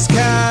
[0.00, 0.50] Podcast.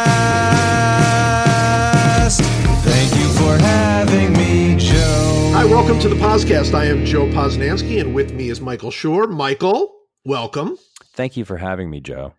[2.83, 5.51] Thank you for having me, Joe.
[5.53, 6.73] Hi, welcome to the podcast.
[6.73, 9.29] I am Joe Posnanski, and with me is Michael Schur.
[9.29, 9.93] Michael,
[10.25, 10.77] welcome.
[11.13, 12.33] Thank you for having me, Joe.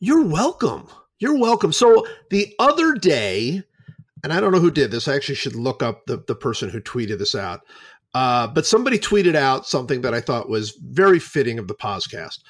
[0.00, 0.88] You're welcome.
[1.18, 1.72] You're welcome.
[1.72, 3.62] So the other day,
[4.22, 5.08] and I don't know who did this.
[5.08, 7.60] I actually should look up the, the person who tweeted this out.
[8.12, 12.40] Uh, but somebody tweeted out something that I thought was very fitting of the podcast.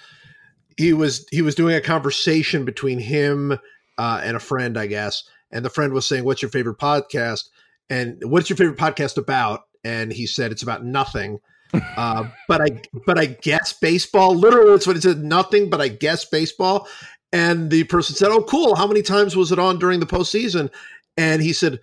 [0.76, 3.58] He was he was doing a conversation between him
[3.98, 7.44] uh, and a friend, I guess, and the friend was saying, "What's your favorite podcast?"
[7.90, 11.40] and "What's your favorite podcast about?" And he said, "It's about nothing."
[11.96, 14.34] uh, but I but I guess baseball.
[14.34, 15.24] Literally, that's what it said.
[15.24, 16.88] Nothing, but I guess baseball.
[17.32, 18.76] And the person said, "Oh, cool.
[18.76, 20.70] How many times was it on during the postseason?"
[21.16, 21.80] And he said,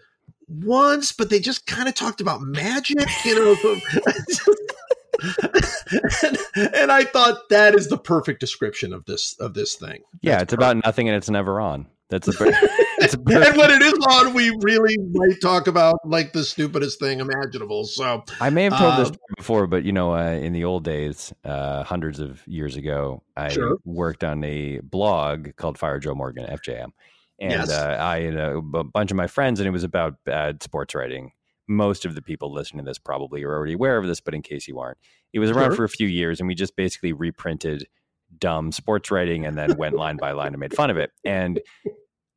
[0.47, 3.55] "Once, but they just kind of talked about magic, you know."
[6.23, 6.37] and,
[6.75, 10.03] and I thought that is the perfect description of this of this thing.
[10.21, 11.87] Yeah, That's it's about nothing and it's never on.
[12.09, 12.31] That's a,
[12.99, 16.99] it's a and when it is on, we really might talk about like the stupidest
[16.99, 17.85] thing imaginable.
[17.85, 20.83] So I may have told this Um, before, but you know, uh, in the old
[20.83, 23.77] days, uh, hundreds of years ago, I Sure.
[23.85, 26.91] worked on a blog called Fire Joe Morgan FJM,
[27.39, 27.69] and Yes.
[27.71, 30.93] uh, I had a, a bunch of my friends, and it was about bad sports
[30.93, 31.31] writing.
[31.71, 34.41] Most of the people listening to this probably are already aware of this, but in
[34.41, 34.97] case you aren't,
[35.33, 35.75] it was around Sure.
[35.77, 37.87] for a few years, and we just basically reprinted
[38.37, 41.11] dumb sports writing and then went line by line and made fun of it.
[41.23, 41.59] And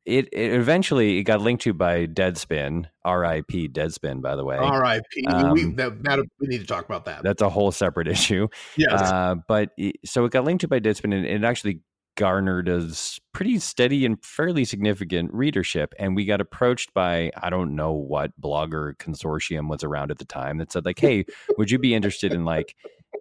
[0.05, 3.69] it, it eventually it got linked to by Deadspin, R.I.P.
[3.69, 4.55] Deadspin, by the way.
[4.57, 5.03] R.I.P.
[5.25, 7.23] we, Um, that, that, we need to talk about that.
[7.23, 8.47] That's a whole separate issue.
[8.77, 9.01] yes.
[9.01, 11.79] Uh, but it, so it got linked to by Deadspin, and it actually
[12.15, 12.89] garnered a
[13.33, 15.93] pretty steady and fairly significant readership.
[15.99, 20.25] And we got approached by I don't know what blogger consortium was around at the
[20.25, 21.25] time that said like, "Hey,
[21.57, 22.75] would you be interested in like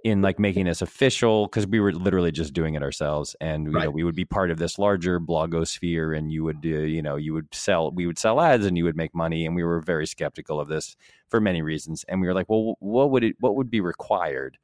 [0.05, 3.79] in like making this official?" Because we were literally just doing it ourselves, and you
[3.79, 7.17] know we would be part of this larger blogosphere, and you would uh, you know
[7.17, 9.81] you would sell we would sell ads, and you would make money, and we were
[9.81, 10.97] very skeptical of this
[11.29, 14.59] for many reasons, and we were like, well, what would it what would be required?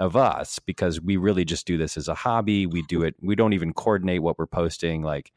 [0.00, 2.66] Of us because we really just do this as a hobby.
[2.66, 3.14] We do it.
[3.20, 5.02] We don't even coordinate what we're posting.
[5.02, 5.30] Like,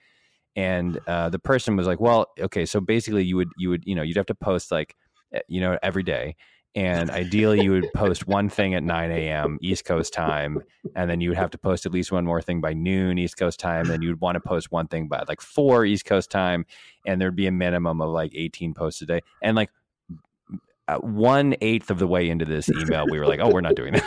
[0.56, 3.94] and uh, the person was like, "Well, okay, so basically, you would you would you
[3.94, 4.96] know you'd have to post like
[5.34, 6.36] eh, you know every day."
[6.76, 9.60] And ideally, you would post one thing at 9 a.m.
[9.62, 10.64] East Coast time,
[10.96, 13.38] and then you would have to post at least one more thing by noon East
[13.38, 13.92] Coast time.
[13.92, 16.66] And you'd want to post one thing by like four East Coast time,
[17.06, 19.22] and there'd be a minimum of like 18 posts a day.
[19.44, 19.70] And like
[20.88, 23.76] uh, one eighth of the way into this email, we were like, "Oh, we're not
[23.76, 24.04] doing this."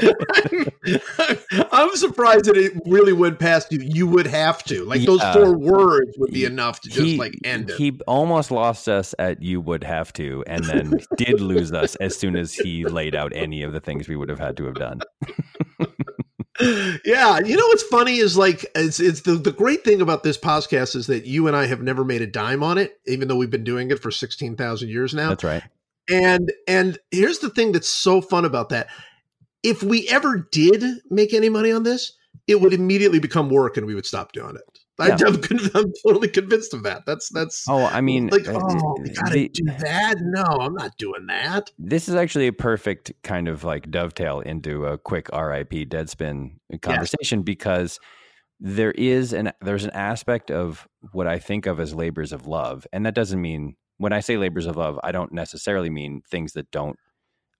[1.72, 3.80] I'm surprised that it really went past you.
[3.80, 4.84] You would have to.
[4.84, 7.76] Like those four words would be enough to just like end it.
[7.76, 12.16] He almost lost us at you would have to, and then did lose us as
[12.16, 14.74] soon as he laid out any of the things we would have had to have
[14.74, 15.00] done.
[17.04, 20.36] yeah, you know what's funny is like it's it's the the great thing about this
[20.36, 23.36] podcast is that you and I have never made a dime on it, even though
[23.36, 25.30] we've been doing it for sixteen thousand years now.
[25.30, 25.62] That's right.
[26.10, 28.88] And and here's the thing that's so fun about that.
[29.62, 32.12] If we ever did make any money on this,
[32.46, 34.78] it would immediately become work and we would stop doing it.
[34.98, 35.16] I, Yeah.
[35.26, 37.06] I'm, con- I'm totally convinced of that.
[37.06, 40.16] That's that's Oh, I mean, like uh, oh, we gotta the- do that.
[40.20, 41.70] No, I'm not doing that.
[41.78, 47.42] this is actually a perfect kind of like dovetail into a quick RIP Deadspin conversation
[47.42, 47.98] because
[48.58, 52.86] there is an there's an aspect of what I think of as labors of love,
[52.92, 56.52] and that doesn't mean when I say labors of love, I don't necessarily mean things
[56.54, 56.98] that don't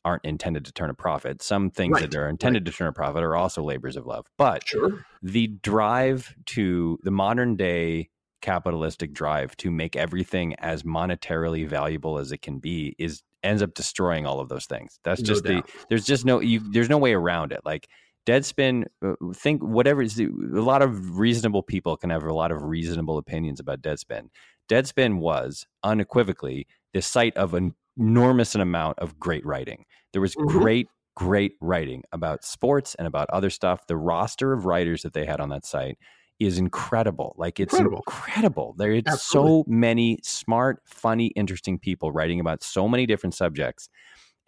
[0.05, 1.43] aren't intended to turn a profit.
[1.43, 4.27] Some things Right, that are intended to turn a profit are also labors of love,
[4.39, 5.05] but Sure.
[5.23, 8.09] the drive to the modern day
[8.43, 13.75] capitalistic drive to make everything as monetarily valuable as it can be is ends up
[13.75, 14.99] destroying all of those things.
[15.05, 15.67] That's No just doubt.
[15.67, 17.61] the there's just no you there's no way around it.
[17.65, 17.89] Like
[18.27, 22.63] Deadspin, uh, think whatever is a lot of reasonable people can have a lot of
[22.63, 24.29] reasonable opinions about Deadspin.
[24.71, 29.85] Deadspin was unequivocally the site of an enormous an amount of great writing.
[30.13, 30.47] There was Mhm.
[30.49, 33.87] great great writing about sports and about other stuff.
[33.89, 35.99] The roster of writers that they had on that site
[36.39, 37.35] is incredible.
[37.37, 37.99] Like it's Incredible.
[37.99, 38.75] incredible.
[39.07, 39.65] Absolutely.
[39.65, 43.91] so many smart, funny, interesting people writing about so many different subjects.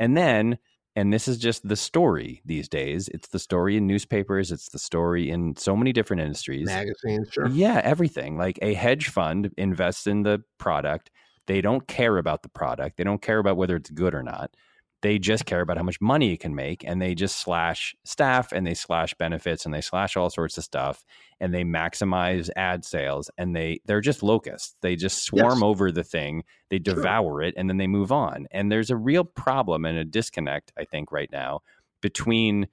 [0.00, 0.58] And then,
[0.96, 3.08] and this is just the story these days.
[3.08, 4.52] It's the story in newspapers.
[4.52, 6.66] It's the story in so many different industries.
[6.66, 7.48] Magazines, sure.
[7.48, 8.38] Yeah, everything.
[8.38, 11.10] Like a hedge fund invests in the product.
[11.46, 12.96] They don't care about the product.
[12.96, 14.54] They don't care about whether it's good or not.
[15.02, 18.52] They just care about how much money it can make and they just slash staff
[18.52, 21.04] and they slash benefits and they slash all sorts of stuff
[21.40, 24.76] and they maximize ad sales and they they're just locusts.
[24.80, 25.62] They just swarm Yes.
[25.64, 26.94] over the thing, they Sure.
[26.94, 28.46] devour it and then they move on.
[28.52, 31.62] And there's a real problem and a disconnect I think right now
[32.00, 32.68] between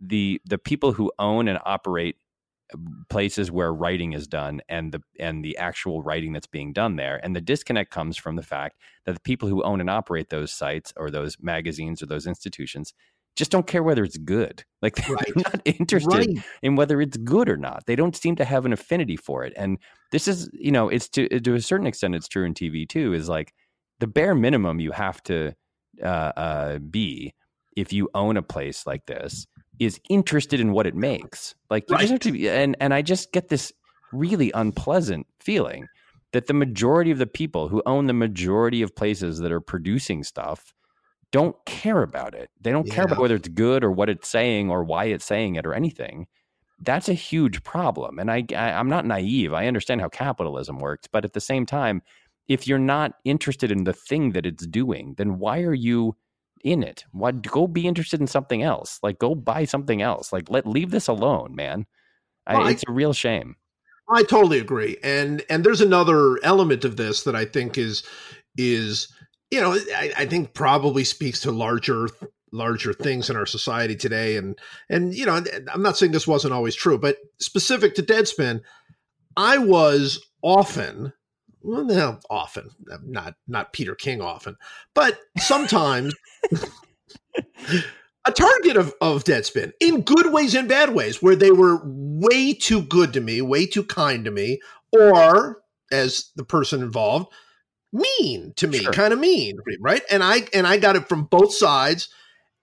[0.00, 2.16] the the people who own and operate
[3.08, 7.20] places where writing is done and the and the actual writing that's being done there
[7.22, 10.52] and the disconnect comes from the fact that the people who own and operate those
[10.52, 12.94] sites or those magazines or those institutions
[13.36, 15.32] just don't care whether it's good like they're Right.
[15.36, 16.44] not interested Right.
[16.62, 19.52] in whether it's good or not they don't seem to have an affinity for it
[19.56, 19.78] and
[20.10, 23.12] this is you know it's to to a certain extent it's true in tv too
[23.12, 23.52] is like
[24.00, 25.52] the bare minimum you have to
[26.02, 27.34] uh, uh, be
[27.76, 29.46] if you own a place like this
[29.78, 31.54] is interested in what it makes.
[31.70, 33.72] Like you just have to be, and and I just get this
[34.12, 35.86] really unpleasant feeling
[36.32, 40.24] that the majority of the people who own the majority of places that are producing
[40.24, 40.72] stuff
[41.30, 42.50] don't care about it.
[42.60, 45.56] They don't care about whether it's good or what it's saying or why it's saying
[45.56, 46.26] it or anything.
[46.80, 48.18] That's a huge problem.
[48.18, 49.52] And I, I I'm not naive.
[49.52, 52.02] I understand how capitalism works, but at the same time,
[52.46, 56.14] if you're not interested in the thing that it's doing, then why are you
[56.64, 57.04] in it?
[57.12, 58.98] Why go be interested in something else?
[59.02, 60.32] Like go buy something else.
[60.32, 61.86] Like let leave this alone, man.
[62.46, 63.56] I, Well, I- it's a real shame.
[64.12, 68.02] I totally agree, and and there's another element of this that I think is
[68.58, 69.08] is
[69.50, 72.08] you know I, I think probably speaks to larger
[72.52, 74.58] larger things in our society today, and
[74.90, 78.60] and you know I'm not saying this wasn't always true, but specific to Deadspin,
[79.38, 81.14] I was often
[81.64, 84.56] well no often uh, not not Peter King often,
[84.94, 86.14] but sometimes.
[88.26, 92.54] a target of, of Deadspin in good ways and bad ways, where they were way
[92.54, 94.60] too good to me, way too kind to me,
[94.92, 95.62] or
[95.92, 97.30] as the person involved,
[97.92, 98.92] mean to me, Sure.
[98.92, 100.02] kind of mean, right?
[100.10, 102.08] And I and I got it from both sides.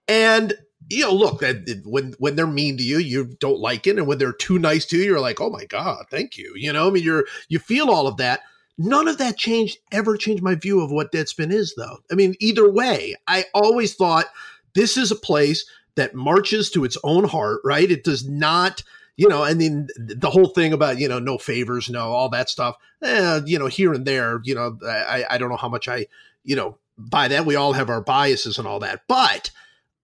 [0.08, 0.52] And
[0.90, 1.42] you know, look,
[1.84, 4.84] when when they're mean to you, you don't like it, and when they're too nice
[4.86, 6.52] to you, you're like, oh my god, thank you.
[6.56, 8.40] You know, I mean, you're you feel all of that.
[8.84, 11.98] None of that changed ever changed my view of what Deadspin is, though.
[12.10, 14.26] I mean, either way, I always thought
[14.74, 15.64] this is a place
[15.94, 17.88] that marches to its own heart, right?
[17.88, 18.82] It does not,
[19.16, 22.50] you know, I mean, the whole thing about, you know, no favors, no, all that
[22.50, 25.86] stuff, eh, you know, here and there, you know, I, I don't know how much
[25.86, 26.06] I,
[26.42, 27.46] you know, by that.
[27.46, 29.02] We all have our biases and all that.
[29.06, 29.52] But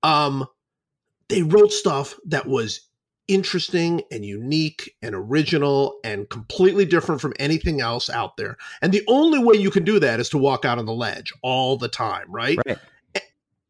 [0.04, 0.46] um,
[1.28, 2.87] they wrote stuff that was
[3.28, 8.56] interesting and unique and original and completely different from anything else out there.
[8.82, 11.32] And the only way you can do that is to walk out on the ledge
[11.42, 12.58] all the time, right?
[12.66, 12.78] Right.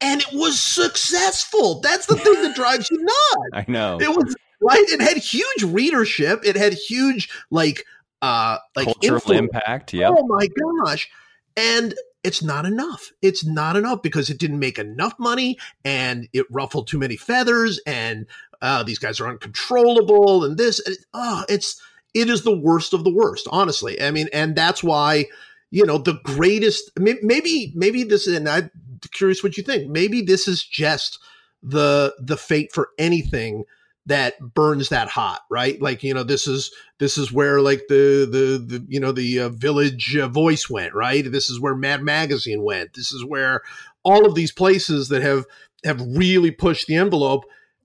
[0.00, 1.80] and it was successful.
[1.80, 3.50] That's the thing that drives you nuts.
[3.52, 4.00] I know.
[4.00, 4.84] It was right.
[4.88, 6.40] It had huge readership.
[6.44, 7.84] It had huge like
[8.22, 9.40] uh like Cultural influence.
[9.40, 9.92] impact.
[9.92, 10.14] Yep.
[10.16, 10.46] Oh my
[10.86, 11.10] gosh.
[11.56, 11.94] And
[12.24, 13.12] it's not enough.
[13.22, 17.80] It's not enough because it didn't make enough money and it ruffled too many feathers
[17.86, 18.26] and
[18.62, 21.80] uh, these guys are uncontrollable and this and it, oh it's
[22.14, 24.00] it is the worst of the worst honestly.
[24.00, 25.26] I mean and that's why
[25.70, 28.70] you know the greatest maybe maybe this and i'm
[29.12, 31.18] curious what you think maybe this is just
[31.62, 33.64] the the fate for anything
[34.06, 35.80] that burns that hot right?
[35.80, 39.40] Like you know this is this is where like the the, the you know the
[39.40, 41.30] uh, village uh, voice went right?
[41.30, 42.94] This is where mad magazine went.
[42.94, 43.62] This is where
[44.02, 45.44] all of these places that have
[45.84, 47.44] have really pushed the envelope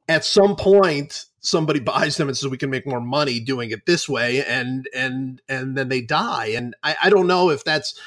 [0.09, 3.85] at some point somebody buys them and says we can make more money doing it
[3.85, 7.97] this way and and and then they die and i, I don't know if that's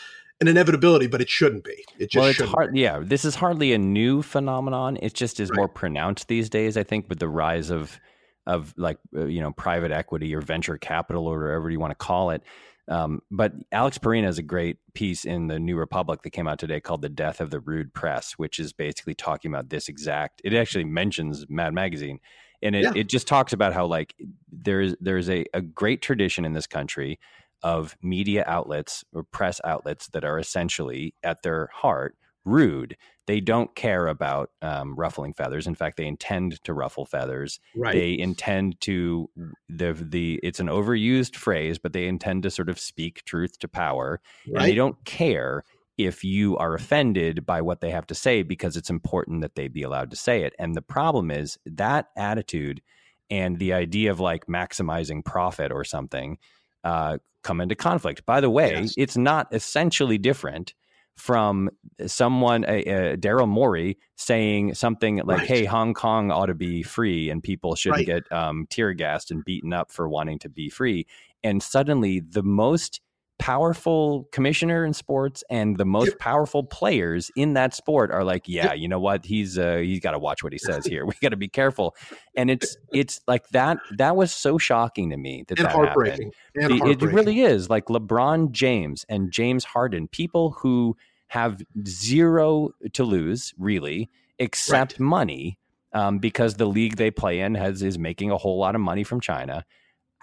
[0.40, 2.73] an inevitability but it shouldn't be it just well, it's hard.
[2.75, 2.80] be.
[2.80, 4.99] Yeah, this is hardly a new phenomenon.
[5.00, 5.56] It just is Right.
[5.56, 6.76] more pronounced these days.
[6.76, 7.99] I think with the rise of
[8.47, 11.94] of like uh, you know private equity or venture capital or whatever you want to
[11.97, 12.42] call it.
[12.88, 16.59] Um, but Alex Pareene has a great piece in the New Republic that came out
[16.59, 20.40] today called "The Death of the Rude Press," which is basically talking about this exact.
[20.45, 22.21] It actually mentions Mad Magazine,
[22.62, 22.93] and it, Yeah.
[22.95, 24.14] it just talks about how like
[24.50, 27.19] there's there's a, a great tradition in this country
[27.62, 32.16] of media outlets or press outlets that are essentially at their heart
[32.47, 32.97] rude.
[33.26, 35.67] They don't care about um, ruffling feathers.
[35.67, 37.61] In fact, they intend to ruffle feathers.
[37.75, 39.29] right They intend to
[39.69, 43.69] the the it's an overused phrase, but they intend to sort of speak truth to
[43.69, 45.65] power, and they don't care
[45.99, 49.67] if you are offended by what they have to say because it's important that they
[49.67, 50.55] be allowed to say it.
[50.59, 52.83] And the problem is that attitude
[53.31, 56.38] and the idea of like maximizing profit or something
[56.85, 58.26] uh, come into conflict.
[58.26, 58.95] By the way, Yes.
[58.97, 60.75] it's not essentially different
[61.16, 61.70] from
[62.06, 65.49] someone, uh, uh, Daryl Morey, saying something like, Right.
[65.49, 68.23] "Hey, Hong Kong ought to be free, and people shouldn't Right.
[68.28, 71.06] get um, tear gassed and beaten up for wanting to be free."
[71.42, 73.00] And suddenly, the most
[73.38, 78.73] powerful commissioner in sports and the most powerful players in that sport are like, "Yeah,
[78.73, 79.25] you know what?
[79.25, 81.05] He's uh, he's got to watch what he says here.
[81.07, 81.95] We got to be careful."
[82.35, 83.78] And it's it's like that.
[83.99, 86.33] That was so shocking to me that and that happened.
[86.71, 90.97] It- It really is like LeBron James and James Harden, people who
[91.28, 95.59] have zero to lose, really, except money,
[95.93, 99.02] um, because the league they play in has is making a whole lot of money
[99.05, 99.64] from China.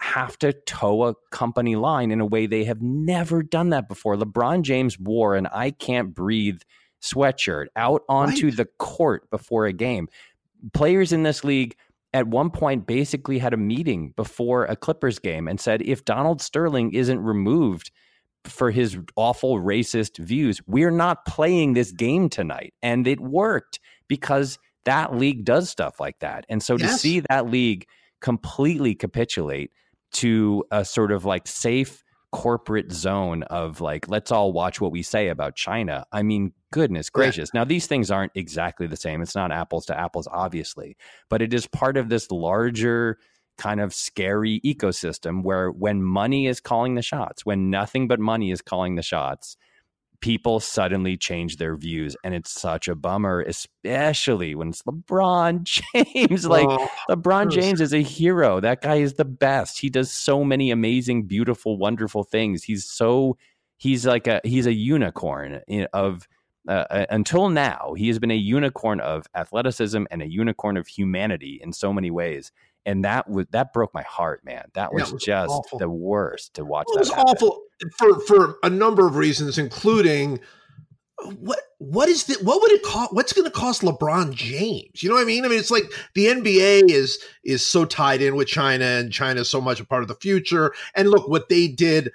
[0.04, 4.16] Have to toe a company line in a way they have never done that before.
[4.16, 6.60] LeBron James wore an I can't breathe
[7.02, 8.56] sweatshirt out onto right.
[8.56, 10.08] the court before a game.
[10.74, 11.74] Players in this league
[12.12, 16.42] at one point basically had a meeting before a Clippers game and said if Donald
[16.42, 17.90] Sterling isn't removed
[18.44, 22.74] for his awful racist views, we're not playing this game tonight.
[22.82, 26.44] And it worked because that league does stuff like that.
[26.50, 26.92] And so yes.
[26.92, 27.86] to see that league
[28.20, 29.70] completely capitulate
[30.14, 32.02] to a sort of like safe
[32.32, 36.04] corporate zone of like let's all watch what we say about China.
[36.10, 37.50] I mean, goodness gracious.
[37.54, 37.60] Yeah.
[37.60, 39.22] Now these things aren't exactly the same.
[39.22, 40.96] It's not apples to apples obviously,
[41.30, 43.18] but it is part of this larger
[43.56, 48.50] kind of scary ecosystem where when money is calling the shots, when nothing but money
[48.50, 49.56] is calling the shots,
[50.24, 55.62] people suddenly change their views and it's such a bummer especially when it's lebron
[56.14, 60.10] james like oh, lebron james is a hero that guy is the best he does
[60.10, 63.36] so many amazing beautiful wonderful things he's so
[63.76, 65.60] he's like a he's a unicorn
[65.92, 66.26] of
[66.66, 70.86] uh, uh, until now he has been a unicorn of athleticism and a unicorn of
[70.86, 72.50] humanity in so many ways
[72.86, 74.66] and that was that broke my heart, man.
[74.74, 75.78] That was, was just awful.
[75.78, 76.86] the worst to watch.
[76.94, 77.24] It was happen.
[77.28, 77.62] awful
[77.98, 80.40] for for a number of reasons, including
[81.38, 83.12] what what is the what would it cost?
[83.12, 85.02] What's going to cost LeBron James?
[85.02, 85.44] You know what I mean?
[85.44, 89.40] I mean, it's like the NBA is is so tied in with China, and China
[89.40, 90.72] is so much a part of the future.
[90.94, 92.12] And look what they did.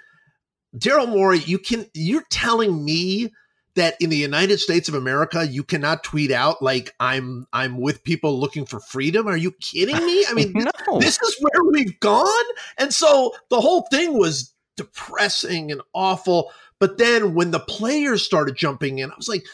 [0.78, 3.32] Daryl Morey, you can you're telling me
[3.76, 8.04] that in the United States of America you cannot tweet out like I'm I'm with
[8.04, 9.28] people looking for freedom.
[9.28, 10.26] Are you kidding me?
[10.28, 11.00] I mean, no.
[11.00, 12.46] this is where we've gone.
[12.78, 16.52] And so the whole thing was depressing and awful.
[16.80, 19.46] But then when the players started jumping in, I was like,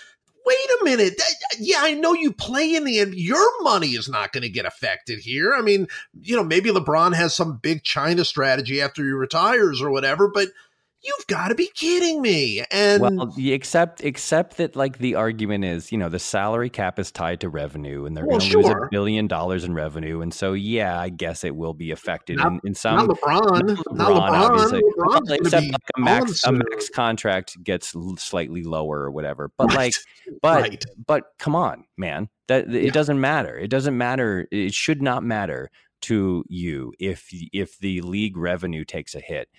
[0.45, 1.17] wait a minute.
[1.17, 3.15] That, yeah, I know you play in the end.
[3.15, 5.55] Your money is not going to get affected here.
[5.55, 5.87] I mean,
[6.21, 10.49] you know, maybe LeBron has some big China strategy after he retires or whatever, but
[11.05, 12.63] you've got to be kidding me.
[12.71, 17.11] And well, except except that like the argument is, you know, the salary cap is
[17.11, 18.63] tied to revenue, and they're well, going to sure.
[18.63, 22.37] lose a billion dollars in revenue, and so yeah, I guess it will be affected
[22.37, 22.95] not, in, in some.
[22.95, 24.81] Not LeBron, not LeBron, LeBron obviously.
[24.97, 29.51] Well, except like a max a max contract gets slightly lower or whatever.
[29.57, 29.77] But right.
[29.77, 30.85] like, but right.
[31.05, 33.57] but come on, man, that it doesn't matter.
[33.57, 34.47] It doesn't matter.
[34.51, 35.69] It should not matter
[36.01, 39.49] to you if if the league revenue takes a hit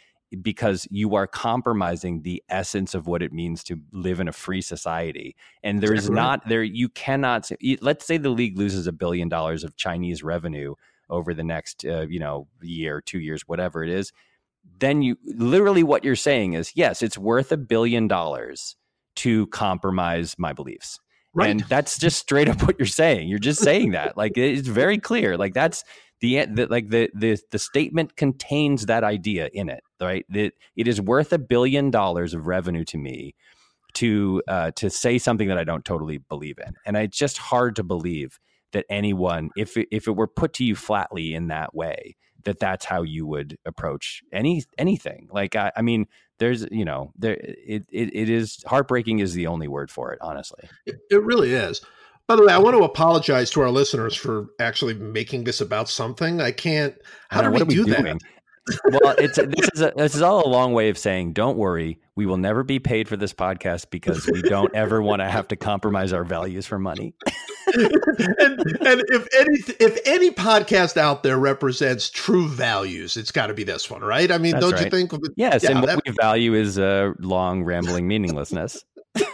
[0.43, 4.61] because you are compromising the essence of what it means to live in a free
[4.61, 5.37] society.
[5.63, 9.77] And there's not there you cannot let's say the league loses a billion dollars of
[9.77, 10.75] Chinese revenue
[11.09, 14.13] over the next uh, you know year, 2 years, whatever it is.
[14.79, 18.77] Then you literally what you're saying is yes, it's worth a billion dollars
[19.17, 20.99] to compromise my beliefs.
[21.35, 21.51] Right.
[21.51, 23.29] And that's just straight up what you're saying.
[23.29, 24.17] You're just saying that.
[24.17, 25.37] Like it's very clear.
[25.37, 25.85] Like that's
[26.21, 30.25] the, the like the, the the statement contains that idea in it, right?
[30.31, 33.35] That it is worth a billion dollars of revenue to me
[33.95, 37.77] to uh, to say something that I don't totally believe in, and it's just hard
[37.77, 38.39] to believe
[38.73, 42.59] that anyone, if it, if it were put to you flatly in that way, that
[42.59, 45.29] that's how you would approach any anything.
[45.31, 46.07] Like I, I mean,
[46.39, 50.19] there's you know there it, it it is heartbreaking is the only word for it.
[50.23, 51.81] Honestly, it, it really is.
[52.27, 55.89] By the way, I want to apologize to our listeners for actually making this about
[55.89, 56.41] something.
[56.41, 56.95] I can't.
[57.29, 58.05] How do we, we do doing?
[58.05, 58.19] that?
[58.85, 62.01] Well, it's this is a, this is all a long way of saying, don't worry,
[62.15, 65.49] we will never be paid for this podcast because we don't ever want to have
[65.49, 67.15] to compromise our values for money.
[67.75, 67.93] and,
[68.41, 73.65] and if any if any podcast out there represents true values, it's got to be
[73.65, 74.31] this one, right?
[74.31, 74.85] I mean, That's don't right.
[74.85, 75.13] you think?
[75.37, 78.85] Yes, yeah, and what we value is uh, long, rambling meaninglessness.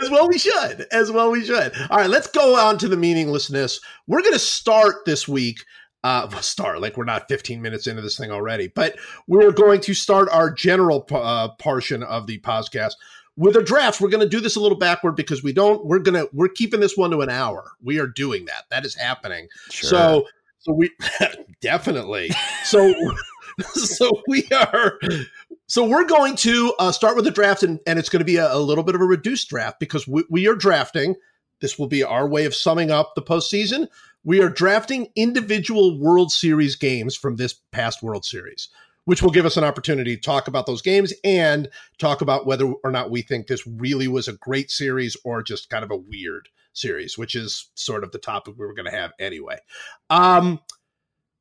[0.00, 2.96] as well we should as well we should all right let's go on to the
[2.96, 5.64] meaninglessness we're going to start this week
[6.06, 8.96] uh start like we're not 15 minutes into this thing already but
[9.26, 12.92] we're going to start our general uh, portion of the podcast
[13.36, 15.98] with a draft we're going to do this a little backward because we don't we're
[15.98, 18.94] going to we're keeping this one to an hour we are doing that that is
[18.94, 19.88] happening sure.
[19.88, 20.26] so
[20.58, 20.90] so we
[21.60, 22.30] definitely
[22.64, 22.94] so
[23.74, 24.98] so we are
[25.66, 28.36] so we're going to uh, start with the draft, and, and it's going to be
[28.36, 31.16] a, a, little bit of a reduced draft because we, we, are drafting.
[31.60, 33.88] This will be our way of summing up the postseason.
[34.26, 38.68] We are drafting individual World Series games from this past World Series,
[39.04, 41.68] which will give us an opportunity to talk about those games and
[41.98, 45.70] talk about whether or not we think this really was a great series or just
[45.70, 48.96] kind of a weird series, which is sort of the topic we were going to
[48.96, 49.58] have anyway.
[50.10, 50.58] Um,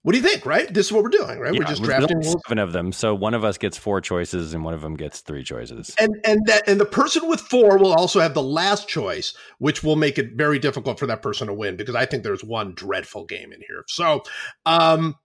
[0.06, 0.46] what do you think?
[0.46, 1.40] Right, this is what we're doing.
[1.40, 2.92] Right, yeah, we're just drafting seven of them.
[2.92, 5.96] So one of us gets four choices, and one of them gets three choices.
[5.98, 9.84] And and that and the person with four will also have the last choice, which
[9.84, 12.76] will make it very difficult for that person to win because I think there's one
[12.76, 13.84] dreadful game in here.
[13.88, 14.22] So,
[14.68, 15.16] um,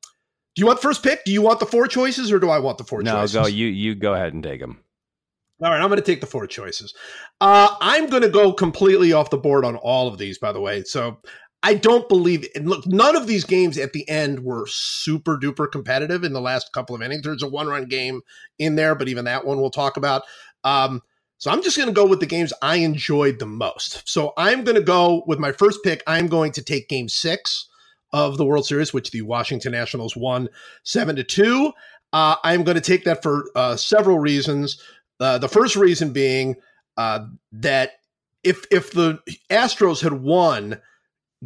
[0.57, 1.25] Do you want first pick?
[1.25, 3.35] Do you want the four choices, or do I want the four no, choices?
[3.35, 4.83] go you you go ahead and take them.
[5.63, 6.95] All right, I'm going to take the four choices.
[7.39, 10.61] Uh, I'm going to go completely off the board on all of these, by the
[10.61, 10.85] way.
[10.85, 11.19] So
[11.63, 12.47] I don't believe.
[12.55, 16.41] And look, none of these games at the end were super duper competitive in the
[16.41, 17.23] last couple of innings.
[17.23, 18.23] There's a one run game
[18.59, 20.23] in there, but even that one we'll talk about.
[20.65, 21.03] Um,
[21.39, 24.07] so I'm just going to go with the games I enjoyed the most.
[24.09, 26.03] So I'm going to go with my first pick.
[26.07, 27.69] I'm going to take Game Six
[28.13, 30.49] of the World Series, which the Washington Nationals won
[30.83, 31.73] seven to two.
[32.13, 34.83] Uh, I'm going to take that for uh, several reasons.
[35.19, 36.57] Uh, the first reason being
[36.97, 37.21] uh,
[37.53, 37.93] that
[38.43, 40.81] if if the Astros had won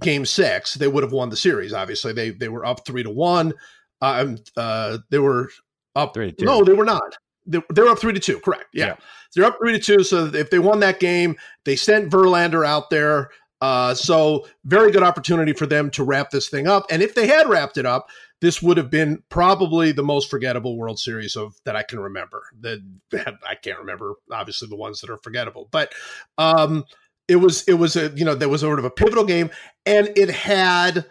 [0.01, 1.73] Game Six, they would have won the series.
[1.73, 3.55] Obviously, they they were up three to one.
[4.01, 5.51] Um, uh, they were
[5.97, 6.45] up Three to two.
[6.45, 7.17] No, they were not.
[7.47, 8.41] They, they were up three to two.
[8.41, 8.67] Correct.
[8.73, 8.87] Yeah.
[8.87, 8.97] Yeah.
[9.35, 10.03] they're up three to two.
[10.03, 13.31] So if they won that game, they sent Verlander out there.
[13.61, 16.85] Uh, so very good opportunity for them to wrap this thing up.
[16.91, 18.09] And if they had wrapped it up,
[18.41, 22.43] this would have been probably the most forgettable World Series of that I can remember.
[22.61, 22.81] That
[23.49, 25.95] I can't remember, obviously, the ones that are forgettable, but
[26.37, 26.85] um,
[27.29, 29.51] it was it was a you know there was sort of a pivotal game,
[29.87, 31.07] and it had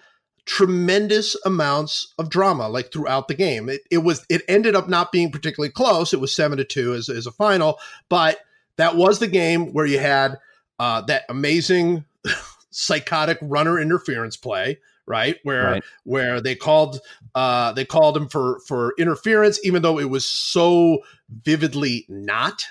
[0.45, 3.69] tremendous amounts of drama like throughout the game.
[3.69, 6.13] It, it was it ended up not being particularly close.
[6.13, 7.79] It was seven to two as, as a final,
[8.09, 8.39] but
[8.77, 10.37] that was the game where you had
[10.79, 12.05] uh, that amazing
[12.71, 15.83] psychotic runner interference play right where Right.
[16.05, 16.99] where they called
[17.35, 20.99] uh they called him for for interference even though it was so
[21.43, 22.63] vividly not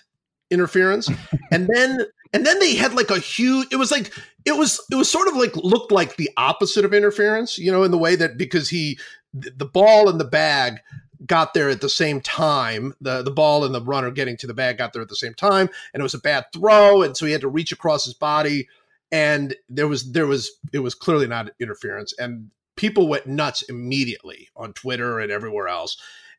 [0.51, 1.11] interference
[1.53, 2.01] and then
[2.33, 4.13] and then they had like a huge it was like
[4.45, 7.83] it was it was sort of like looked like the opposite of interference you know
[7.83, 8.99] in the way that because he
[9.35, 10.81] the ball and the bag
[11.27, 12.95] got there at the same time.
[13.01, 15.35] The the ball and the runner getting to the bag got there at the same
[15.35, 18.15] time and it was a bad throw and so he had to reach across his
[18.15, 18.69] body.
[19.11, 22.13] And there was there was it was clearly not interference.
[22.19, 25.97] And people went nuts immediately on twitter and everywhere else.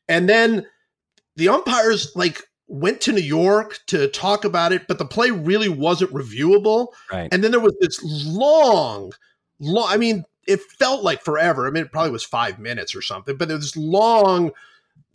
[0.08, 0.66] And then
[1.36, 5.70] the umpires like went to new york to talk about it but the play really
[5.70, 6.88] wasn't reviewable.
[7.12, 7.28] Right.
[7.32, 9.12] and then there was this long
[9.60, 11.68] long i mean it felt like forever.
[11.68, 14.52] I mean it probably was five minutes or something but there was this long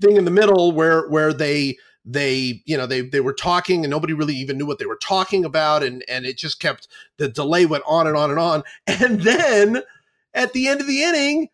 [0.00, 3.90] thing in the middle where where they they you know they they were talking and
[3.90, 5.82] nobody really even knew what they were talking about.
[5.82, 8.62] And and it just kept the delay went on and on and on.
[8.86, 9.82] And then
[10.34, 11.48] at the end of the inning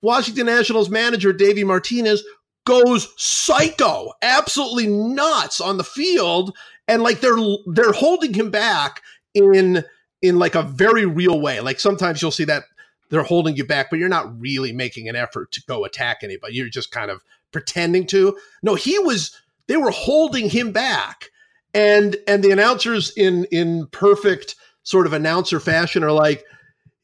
[0.00, 2.22] washington nationals manager davey martinez
[2.68, 6.54] goes psycho absolutely nuts on the field.
[6.86, 9.02] And like they're they're holding him back
[9.32, 9.82] in
[10.20, 11.60] in like a very real way.
[11.60, 12.64] Like sometimes you'll see that
[13.08, 16.54] they're holding you back but you're not really making an effort to go attack anybody.
[16.54, 18.36] You're just kind of pretending to.
[18.62, 19.34] No he was
[19.66, 21.30] they were holding him back.
[21.72, 26.44] And and the announcers in in perfect sort of announcer fashion are like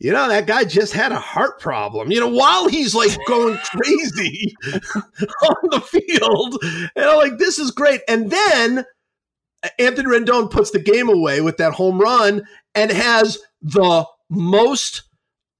[0.00, 3.56] you know that guy just had a heart problem you know while he's like going
[3.58, 6.56] crazy on the field
[6.96, 8.00] and i'm like this is great.
[8.08, 8.84] And then
[9.62, 15.04] uh, anthony rendon puts the game away with that home run and has the most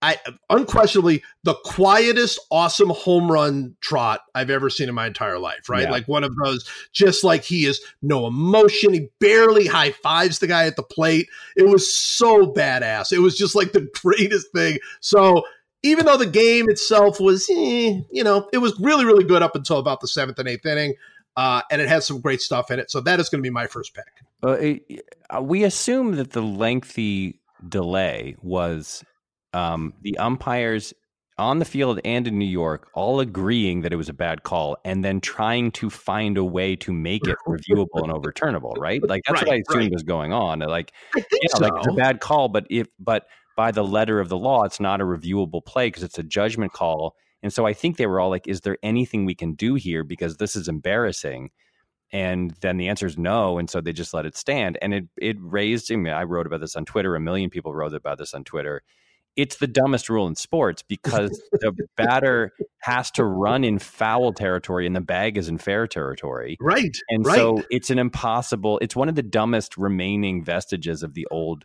[0.04, 0.18] I
[0.50, 5.68] unquestionably the quietest, awesome home run trot I've ever seen in my entire life.
[5.68, 5.90] Right, Yeah.
[5.90, 8.92] like one of those, just like he is no emotion.
[8.92, 11.28] He barely high fives the guy at the plate.
[11.56, 13.12] It was so badass.
[13.12, 14.78] It was just like the greatest thing.
[15.00, 15.44] So
[15.82, 19.54] even though the game itself was, eh, you know, it was really, really good up
[19.56, 20.94] until about the seventh and eighth inning,
[21.36, 22.90] uh, and it had some great stuff in it.
[22.90, 24.04] So that is going to be my first pick.
[24.42, 29.02] Uh, it- uh, we assume that the lengthy delay was
[29.54, 30.92] um, the umpires
[31.38, 34.76] on the field and in New York all agreeing that it was a bad call
[34.84, 39.02] and then trying to find a way to make it reviewable and overturnable, right?
[39.02, 39.92] Like that's what I Right, assumed right.
[39.92, 40.60] was going on.
[40.60, 41.64] Like, yeah, so.
[41.64, 44.80] like it's a bad call, but if but by the letter of the law, it's
[44.80, 47.16] not a reviewable play because it's a judgment call.
[47.42, 50.04] And so I think they were all like, "Is there anything we can do here?
[50.04, 51.50] Because this is embarrassing."
[52.12, 54.78] And then the answer is no, and so they just let it stand.
[54.80, 55.90] And it it raised.
[55.92, 57.16] I mean, I wrote about this on Twitter.
[57.16, 58.82] A million people wrote about this on Twitter.
[59.36, 64.86] It's the dumbest rule in sports because the batter has to run in foul territory
[64.86, 66.56] and the bag is in fair territory.
[66.60, 67.36] right, And right.
[67.36, 71.64] so it's an impossible, it's one of the dumbest remaining vestiges of the old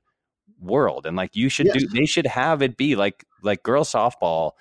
[0.59, 1.05] world.
[1.05, 4.51] And like you should do, they should have it be like, like girls softball,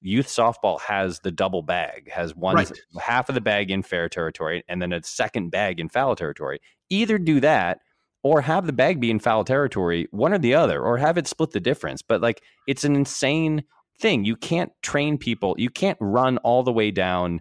[0.00, 2.70] youth softball has the double bag, has one Right.
[3.00, 6.60] half of the bag in fair territory and then a second bag in foul territory.
[6.90, 7.80] Either do that
[8.22, 11.26] or have the bag be in foul territory, one or the other, or have it
[11.28, 12.02] split the difference.
[12.02, 13.64] But like it's an insane
[14.00, 14.24] thing.
[14.24, 17.40] You can't train people, you can't run all the way down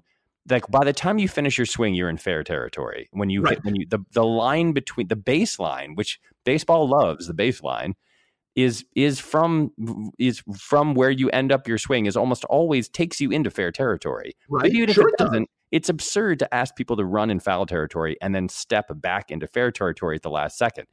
[0.49, 3.09] like by the time you finish your swing, you're in fair territory.
[3.11, 3.55] When you Right.
[3.55, 7.93] hit, when you the the line between the baseline, which baseball loves, the baseline
[8.55, 9.71] is is from
[10.19, 13.71] is from where you end up your swing is almost always takes you into fair
[13.71, 14.35] territory.
[14.49, 14.63] Right.
[14.63, 15.29] But even Sure if it it does.
[15.29, 19.31] doesn't, it's absurd to ask people to run in foul territory and then step back
[19.31, 20.85] into fair territory at the last second.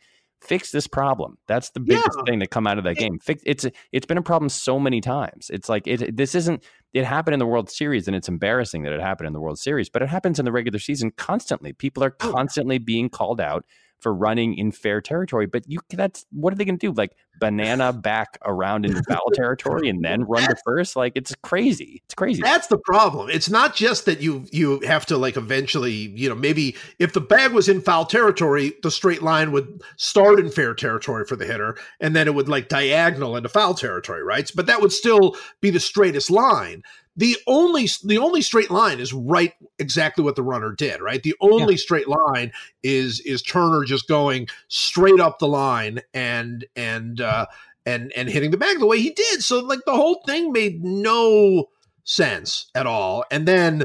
[0.42, 1.38] Fix this problem.
[1.48, 2.22] That's the biggest Yeah.
[2.26, 3.18] thing to come out of that game.
[3.18, 5.48] Fix it's it's been a problem so many times.
[5.50, 8.92] It's like it this isn't it happened in the World Series and it's embarrassing that
[8.92, 11.72] it happened in the World Series, but it happens in the regular season constantly.
[11.72, 12.32] People are Oh.
[12.32, 13.64] constantly being called out
[14.00, 16.92] for running in fair territory, but you that's what are they going to do?
[16.92, 20.96] Like banana back around in foul territory and then run to first?
[20.96, 22.02] Like it's crazy.
[22.04, 22.42] It's crazy.
[22.42, 23.30] That's the problem.
[23.30, 27.20] It's not just that you you have to like eventually, you know, maybe if the
[27.20, 31.46] bag was in foul territory, the straight line would start in fair territory for the
[31.46, 34.50] hitter, and then it would like diagonal into foul territory, right?
[34.54, 36.82] But that would still be the straightest line.
[37.16, 41.22] The only the only straight line is right exactly what the runner did, right?
[41.22, 47.20] The only straight line is is Turner just going straight up the line and and
[47.20, 47.46] uh
[47.86, 49.44] and and hitting the bag the way he did.
[49.44, 51.70] So like the whole thing made no
[52.02, 53.24] sense at all.
[53.30, 53.84] And then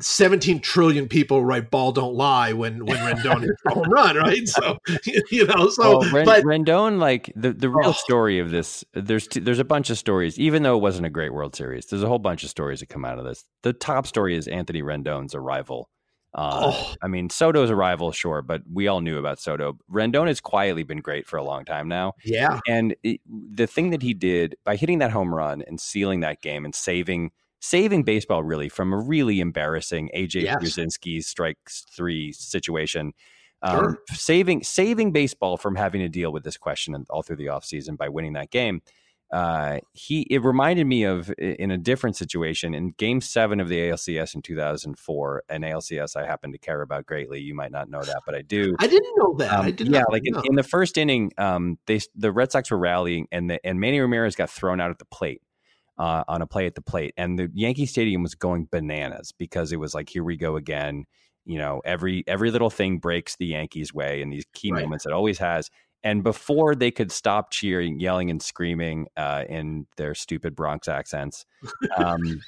[0.00, 4.46] 17 trillion people write ball don't lie when when Rendon hits a home run, right?
[4.48, 4.76] So
[5.30, 7.92] you know, so Ren- but Rendon, like the, the real Oh.
[7.92, 10.38] story of this, there's t- there's a bunch of stories.
[10.38, 12.88] Even though it wasn't a great World Series, there's a whole bunch of stories that
[12.88, 13.44] come out of this.
[13.62, 15.88] The top story is Anthony Rendon's arrival.
[16.36, 19.78] Uh, oh, I mean, Soto's arrival, sure, but we all knew about Soto.
[19.88, 22.14] Rendon has quietly been great for a long time now.
[22.24, 22.58] yeah.
[22.66, 26.42] And it, the thing that he did by hitting that home run and sealing that
[26.42, 27.30] game and saving
[27.64, 30.62] saving baseball really from a really embarrassing AJ Yes.
[30.62, 33.12] Pierzynski strikes three situation.
[33.66, 33.88] Sure.
[33.90, 37.96] Um, saving saving baseball from having to deal with this question all through the offseason
[37.96, 38.82] by winning that game.
[39.32, 43.78] Uh, he it reminded me of in a different situation in Game Seven of the
[43.78, 47.40] ALCS in 2004, an ALCS I happen to care about greatly.
[47.40, 48.76] You might not know that, but I do.
[48.78, 49.52] I didn't know that.
[49.52, 52.70] Um, I did yeah, like in, in the first inning, um, they the Red Sox
[52.70, 55.40] were rallying, and the, and Manny Ramirez got thrown out at the plate
[55.98, 59.72] uh, on a play at the plate, and the Yankee Stadium was going bananas because
[59.72, 61.04] it was like, here we go again.
[61.44, 64.82] You know, every every little thing breaks the Yankees' way in these key Right.
[64.82, 65.06] moments.
[65.06, 65.70] It always has.
[66.02, 71.46] And before they could stop cheering, yelling, and screaming uh, in their stupid Bronx accents,
[71.96, 72.42] um,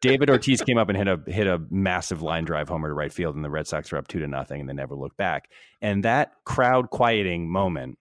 [0.00, 3.12] David Ortiz came up and hit a hit a massive line drive homer to right
[3.12, 5.50] field, and the Red Sox were up two to nothing, and they never looked back.
[5.82, 7.98] And that crowd quieting moment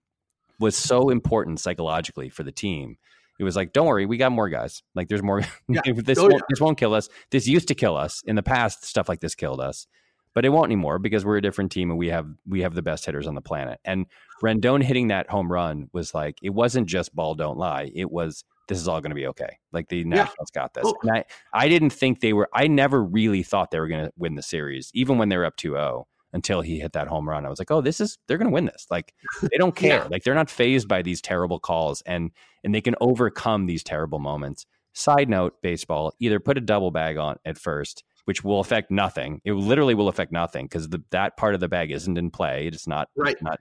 [0.59, 2.97] was so important psychologically for the team.
[3.39, 4.83] It was like, don't worry, we got more guys.
[4.95, 5.41] Like, there's more.
[5.67, 5.81] Yeah.
[5.95, 6.39] this Oh, won't, yeah.
[6.49, 7.09] this won't kill us.
[7.31, 8.85] This used to kill us in the past.
[8.85, 9.87] Stuff like this killed us,
[10.35, 12.81] but it won't anymore because we're a different team and we have we have the
[12.81, 13.79] best hitters on the planet.
[13.85, 14.05] And
[14.43, 17.91] Rendon hitting that home run was like it wasn't just ball don't lie.
[17.95, 19.57] It was this is all going to be okay.
[19.71, 20.85] Like the Nationals got this.
[20.85, 20.95] Oh.
[21.01, 22.49] And I I didn't think they were.
[22.53, 25.45] I never really thought they were going to win the series, even when they were
[25.45, 27.45] up 2-0 until he hit that home run.
[27.45, 28.87] I was like, oh, this is they're going to win this.
[28.91, 29.97] Like they don't care.
[30.03, 30.07] Yeah.
[30.09, 32.31] Like they're not phased by these terrible calls, and
[32.63, 34.65] and they can overcome these terrible moments.
[34.93, 39.41] Side note, baseball either put a double bag on at first, which will affect nothing.
[39.43, 42.67] It literally will affect nothing because that part of the bag isn't in play.
[42.67, 43.41] It's not Right.
[43.41, 43.59] not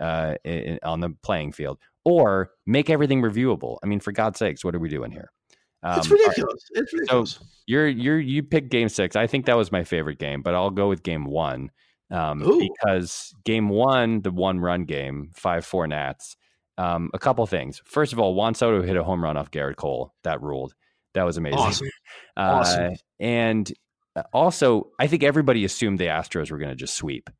[0.00, 3.78] uh, i- i- on the playing field, or make everything reviewable.
[3.82, 5.30] I mean, for God's sakes, what are we doing here?
[5.82, 6.64] Um, it's all right, ridiculous.
[6.72, 7.38] It's ridiculous.
[7.66, 9.16] you're you're you picked game six.
[9.16, 11.70] I think that was my favorite game, but I'll go with game one
[12.10, 12.60] um, Ooh.
[12.60, 16.36] because game one, the one run game, five four Nats.
[16.78, 17.80] Um, a couple things.
[17.86, 20.12] First of all, Juan Soto hit a home run off Gerrit Cole.
[20.24, 20.74] That ruled.
[21.14, 21.58] That was amazing.
[21.58, 21.88] awesome.
[22.36, 22.94] Uh, Awesome.
[23.18, 23.72] and
[24.14, 27.30] uh, also, I think everybody assumed the Astros were going to just sweep.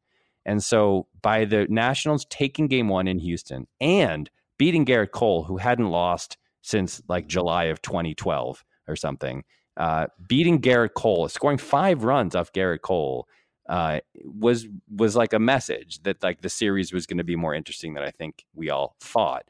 [0.47, 5.59] And so, by the Nationals taking game one in Houston and beating Gerrit Cole, who
[5.59, 9.45] hadn't lost since like July of 2012 or something,
[9.77, 13.29] uh, beating Gerrit Cole, scoring five runs off Gerrit Cole,
[13.69, 17.55] uh, was was like a message that like the series was going to be more
[17.55, 19.45] interesting than I think we all thought.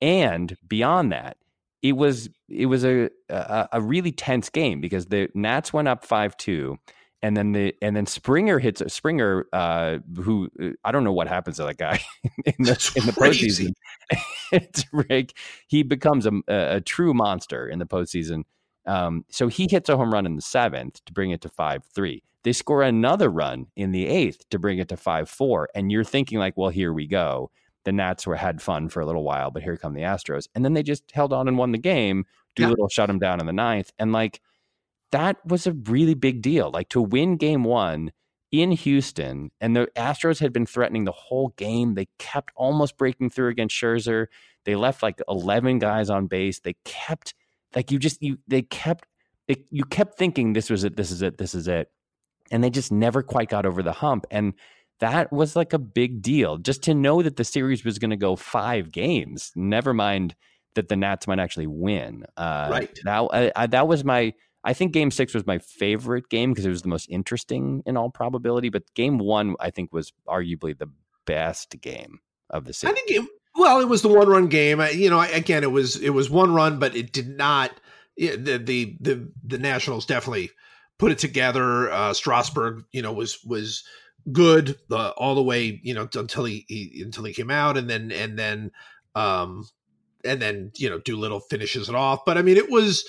[0.00, 1.36] And beyond that,
[1.82, 6.04] it was it was a a, a really tense game because the Nats went up
[6.04, 6.78] five two,
[7.22, 11.28] and then the and then Springer hits Springer, uh, who uh, I don't know what
[11.28, 12.00] happens to that guy
[12.44, 13.72] in the in the postseason.
[14.52, 15.36] it's Rick.
[15.68, 18.44] He becomes a, a, a true monster in the postseason.
[18.86, 21.84] Um, so he hits a home run in the seventh to bring it to five
[21.94, 22.22] three.
[22.42, 26.04] They score another run in the eighth to bring it to five four, and you're
[26.04, 27.50] thinking like, well, here we go
[27.84, 30.64] the Nats were had fun for a little while, but here come the Astros, and
[30.64, 32.24] then they just held on and won the game.
[32.56, 34.40] Doolittle shut them down in the ninth, and like
[35.12, 36.70] that was a really big deal.
[36.70, 38.12] Like to win Game One
[38.52, 41.94] in Houston, and the Astros had been threatening the whole game.
[41.94, 44.26] They kept almost breaking through against Scherzer.
[44.64, 46.60] They left like eleven guys on base.
[46.60, 47.34] They kept
[47.74, 49.06] like you just you they kept
[49.48, 51.90] they, you kept thinking this was it, this is it, this is it,
[52.50, 54.26] and they just never quite got over the hump.
[54.30, 54.54] And
[55.00, 56.58] that was like a big deal.
[56.58, 60.34] Just to know that the series was going to go five games, never mind
[60.74, 62.24] that the Nats might actually win.
[62.36, 62.98] Uh, Right.
[63.04, 64.32] That I, I, that was my.
[64.62, 67.96] I think Game Six was my favorite game because it was the most interesting in
[67.96, 68.68] all probability.
[68.68, 70.90] But Game One, I think, was arguably the
[71.24, 72.18] best game
[72.50, 72.92] of the series.
[72.92, 74.78] I think it, well, it was the one run game.
[74.80, 77.70] I- You know, again, it was it was one run, but it did not.
[78.18, 80.50] The the the, the Nationals definitely
[81.00, 81.90] put it together.
[81.90, 83.82] Uh, Strasburg, you know, was was
[84.30, 87.88] good uh, all the way, you know, until he, he until he came out, and
[87.88, 88.70] then and then
[89.16, 89.66] um
[90.24, 92.24] and then you know Doolittle finishes it off.
[92.24, 93.08] But I mean, it was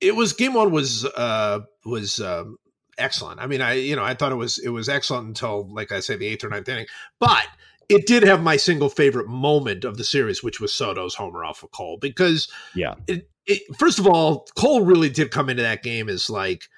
[0.00, 2.56] it was game one was uh was um,
[2.96, 3.40] excellent.
[3.40, 6.00] I mean, I you know I thought it was it was excellent until like I
[6.00, 6.86] say the eighth or ninth inning,
[7.18, 7.46] but
[7.88, 11.62] it did have my single favorite moment of the series, which was Soto's homer off
[11.62, 12.94] of Cole because Yeah.
[13.06, 16.68] it, it first of all Cole really did come into that game as like,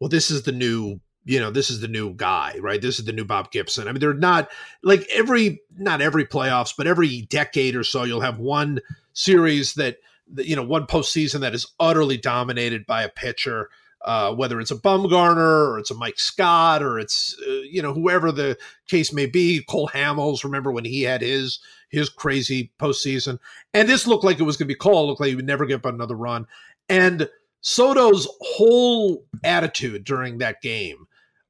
[0.00, 3.04] well, this is the new you know this is the new guy right this is
[3.04, 4.48] the new bob gibson i mean they're not
[4.84, 8.80] like every not every playoffs but every decade or so you'll have one
[9.12, 9.98] series that
[10.36, 13.68] you know one postseason that is utterly dominated by a pitcher
[14.04, 17.92] uh, whether it's a Bumgarner or it's a Mike Scott or it's uh, you know
[17.92, 18.56] whoever the
[18.86, 20.44] case may be, Cole Hamels.
[20.44, 23.40] Remember when he had his his crazy postseason,
[23.74, 25.08] and this looked like it was going to be Cole.
[25.08, 26.46] Looked like he would never get up another run.
[26.88, 27.28] And
[27.66, 31.08] Soto's whole attitude during that game,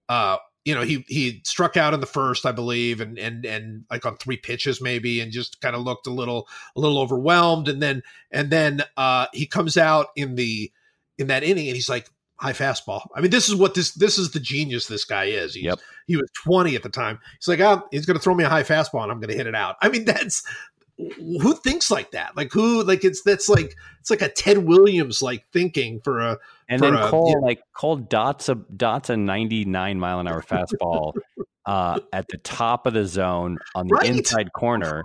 [0.08, 3.84] uh, you know, he he struck out in the first, I believe, and and and
[3.90, 7.68] like on three pitches maybe, and just kind of looked a little a little overwhelmed.
[7.68, 10.72] And then and then uh, he comes out in the
[11.18, 13.08] in that inning, and he's like high fastball.
[13.14, 15.52] I mean, this is what this this is the genius this guy is.
[15.52, 15.80] He's, Yep.
[16.06, 17.18] He was 20 at the time.
[17.38, 19.36] He's like, oh, he's going to throw me a high fastball and I'm going to
[19.36, 19.76] hit it out.
[19.82, 20.42] I mean, that's
[20.98, 22.36] who thinks like that?
[22.36, 22.82] Like who?
[22.82, 26.86] Like it's that's like it's like a Ted Williams like thinking for a And for
[26.90, 31.12] then a- Cole, like Cole dots a dots a 99 mile an hour fastball
[31.66, 34.08] uh, at the top of the zone on the Right.
[34.08, 35.02] inside corner,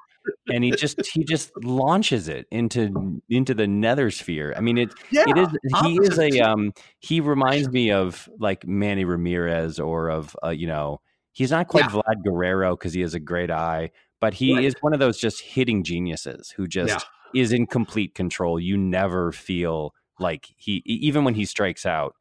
[0.48, 4.54] and he just he just launches it into into the nether sphere.
[4.56, 5.26] I mean, it yeah.
[5.28, 5.48] it is
[5.84, 10.68] he is a um he reminds me of like Manny Ramirez or of uh, you
[10.68, 11.02] know
[11.34, 12.02] he's not quite Yeah.
[12.02, 13.90] Vlad Guerrero because he has a great eye,
[14.22, 14.64] but he Right.
[14.64, 17.06] is one of those just hitting geniuses who just
[17.36, 18.60] is in complete control.
[18.60, 22.16] You never feel like he even when he strikes out.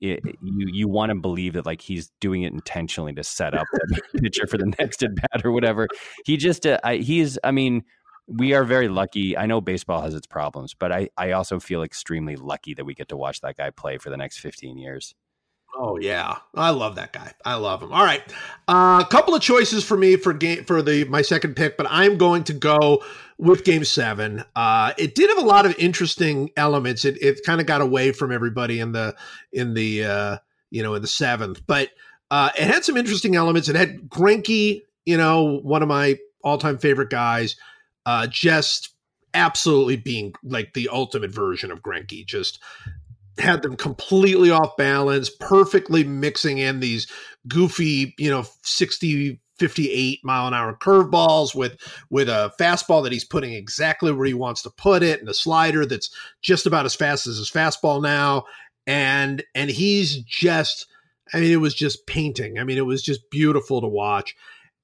[0.00, 3.66] It, you you want to believe that like he's doing it intentionally to set up
[3.88, 5.88] the pitcher for the next at bat or whatever.
[6.24, 7.84] He just uh, I, he's I mean
[8.26, 9.36] we are very lucky.
[9.36, 12.94] I know baseball has its problems, but I, I also feel extremely lucky that we
[12.94, 15.14] get to watch that guy play for the next 15 years.
[15.76, 17.32] Oh yeah, I love that guy.
[17.44, 17.92] I love him.
[17.92, 18.22] All right,
[18.68, 22.18] a couple of choices for me for game for the my second pick, but I'm
[22.18, 23.02] going to go
[23.38, 24.44] with Game Seven.
[24.54, 27.04] Uh, it did have a lot of interesting elements.
[27.04, 29.16] It it kind of got away from everybody in the
[29.52, 30.36] in the uh,
[30.70, 31.90] you know in the seventh, but
[32.30, 33.68] uh, it had some interesting elements.
[33.68, 37.56] It had Greinke, you know, one of my all time favorite guys,
[38.06, 38.90] uh, just
[39.34, 42.60] absolutely being like the ultimate version of Greinke, just
[43.38, 47.06] had them completely off balance, perfectly mixing in these
[47.48, 51.76] goofy, you know, 60 58 mile an hour curveballs with
[52.08, 55.34] with a fastball that he's putting exactly where he wants to put it and a
[55.34, 58.42] slider that's just about as fast as his fastball now
[58.86, 60.86] and and he's just
[61.34, 62.58] I mean it was just painting.
[62.58, 64.34] I mean it was just beautiful to watch.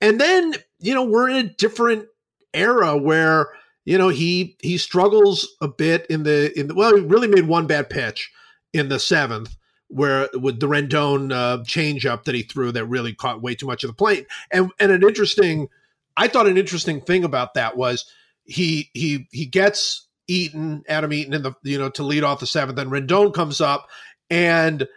[0.01, 2.07] And then, you know, we're in a different
[2.53, 3.49] era where
[3.87, 7.47] you know he he struggles a bit in the in the well he really made
[7.47, 8.31] one bad pitch
[8.75, 9.57] in the seventh
[9.89, 13.85] where with the Rendon uh, changeup that he threw that really caught way too much
[13.85, 14.27] of the plate.
[14.51, 15.69] And and an interesting
[16.17, 18.05] I thought an interesting thing about that was
[18.45, 22.47] he he he gets Eaton Adam Eaton in the you know to lead off the
[22.47, 23.89] seventh and Rendon comes up
[24.29, 24.89] and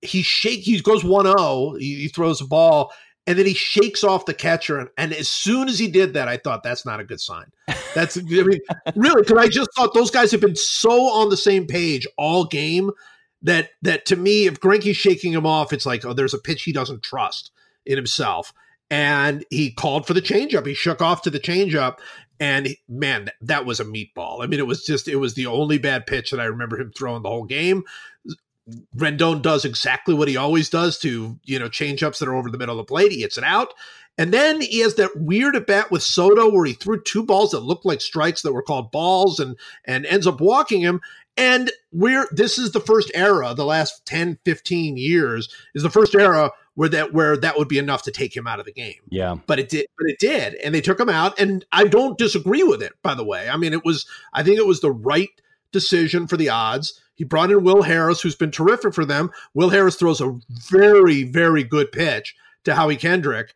[0.00, 2.92] he shake he goes 1-0 he, he throws a ball
[3.26, 4.78] and then he shakes off the catcher.
[4.78, 7.46] And, and as soon as he did that i thought that's not a good sign.
[7.94, 8.60] That's i mean
[8.94, 12.44] really because i just thought those guys have been so on the same page all
[12.44, 12.90] game
[13.42, 16.62] that that to me if Greinke's shaking him off it's like oh there's a pitch
[16.62, 17.50] he doesn't trust
[17.86, 18.52] in himself.
[18.90, 20.66] And he called for the changeup.
[20.66, 21.96] He shook off to the changeup.
[22.38, 24.42] And man that was a meatball.
[24.42, 26.92] I mean it was just it was the only bad pitch that i remember him
[26.96, 27.84] throwing the whole game
[28.96, 32.50] Rendon does exactly what he always does to, you know, change ups that are over
[32.50, 33.12] the middle of the plate.
[33.12, 33.74] He hits it out.
[34.18, 37.52] And then he has that weird at bat with Soto where he threw two balls
[37.52, 41.00] that looked like strikes that were called balls and and ends up walking him.
[41.36, 46.14] And we're this is the first era, the last 10, 15 years, is the first
[46.14, 48.94] era where that where that would be enough to take him out of the game
[49.10, 49.36] Yeah.
[49.46, 52.62] but it did but it did and they took him out and i don't disagree
[52.62, 55.28] with it by the way i mean it was i think it was the right
[55.70, 59.70] decision for the odds he brought in will harris who's been terrific for them will
[59.70, 60.38] harris throws a
[60.70, 63.54] very very good pitch to howie kendrick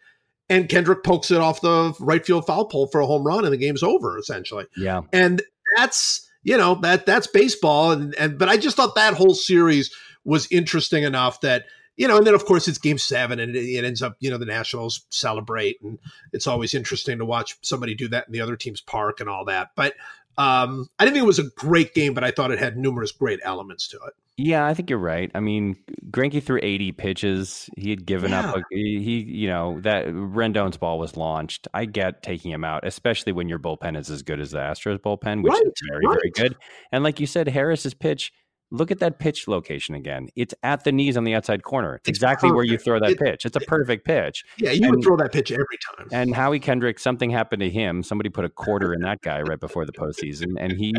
[0.49, 3.53] and Kendrick pokes it off the right field foul pole for a home run, and
[3.53, 4.67] the game's over essentially.
[4.77, 5.43] Yeah, and
[5.77, 9.95] that's you know that that's baseball, and and but I just thought that whole series
[10.25, 11.65] was interesting enough that
[11.97, 14.31] you know, and then of course it's game seven and it, it, ends up, you
[14.31, 15.99] know, the Nationals celebrate and
[16.33, 19.47] it's always interesting to watch somebody do that in the other team's park and all
[19.47, 19.71] that.
[19.77, 19.95] But
[20.39, 23.13] um, I didn't think it was a great game, but I thought it had numerous
[23.13, 24.15] great elements to it.
[24.39, 25.31] Yeah, I think you're right.
[25.35, 25.77] I mean,
[26.11, 27.71] Greinke threw 80 pitches.
[27.79, 28.51] He had given yeah.
[28.51, 28.57] up.
[28.57, 31.69] A, he, you know, that Rendon's ball was launched.
[31.73, 34.99] I get taking him out, especially when your bullpen is as good as the Astros
[34.99, 36.19] bullpen, which right, is very, right.
[36.19, 36.57] very good.
[36.93, 38.31] And like you said, Harris's pitch.
[38.71, 40.29] Look at that pitch location again.
[40.35, 41.95] It's at the knees on the outside corner.
[41.95, 42.57] It's, it's exactly perfect.
[42.57, 43.47] where you throw that it, pitch.
[43.47, 44.45] It's a perfect pitch.
[44.59, 46.09] Yeah, you and, would throw that pitch every time.
[46.11, 48.03] And Howie Kendrick, something happened to him.
[48.03, 50.93] Somebody put a quarter in that guy right before the postseason, and he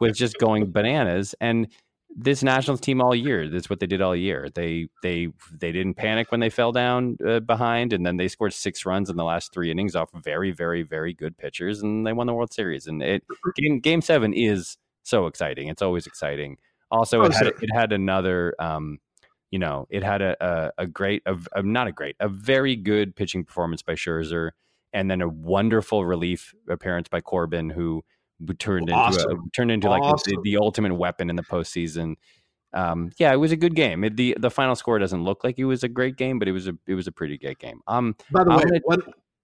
[0.00, 1.34] was just going bananas.
[1.40, 1.68] And
[2.16, 3.48] this Nationals team all year.
[3.48, 4.48] That's what they did all year.
[4.54, 8.52] They they they didn't panic when they fell down uh, behind, and then they scored
[8.52, 12.12] six runs in the last three innings off very very very good pitchers, and they
[12.12, 12.86] won the World Series.
[12.86, 13.24] And it
[13.56, 15.68] game game seven is so exciting.
[15.68, 16.58] It's always exciting.
[16.94, 18.54] Also, oh, it had it had another.
[18.58, 18.98] Um,
[19.50, 22.76] you know, it had a a, a great, a, a, not a great, a very
[22.76, 24.50] good pitching performance by Scherzer,
[24.92, 28.02] and then a wonderful relief appearance by Corbin, who
[28.58, 29.30] turned awesome.
[29.30, 30.10] into a, turned into awesome.
[30.10, 32.14] like the, the, ultimate weapon in the postseason.
[32.72, 34.04] Um, yeah, it was a good game.
[34.04, 36.52] It, the The final score doesn't look like it was a great game, but it
[36.52, 37.80] was a it was a pretty good game.
[37.86, 39.02] Um, by the I'm way, gonna, one,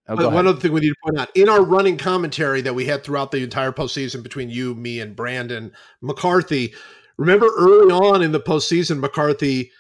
[0.08, 2.86] oh, one other thing we need to point out in our running commentary that we
[2.86, 6.74] had throughout the entire postseason between you, me, and Brandon McCarthy.
[7.20, 9.70] Remember early on in the postseason, McCarthy,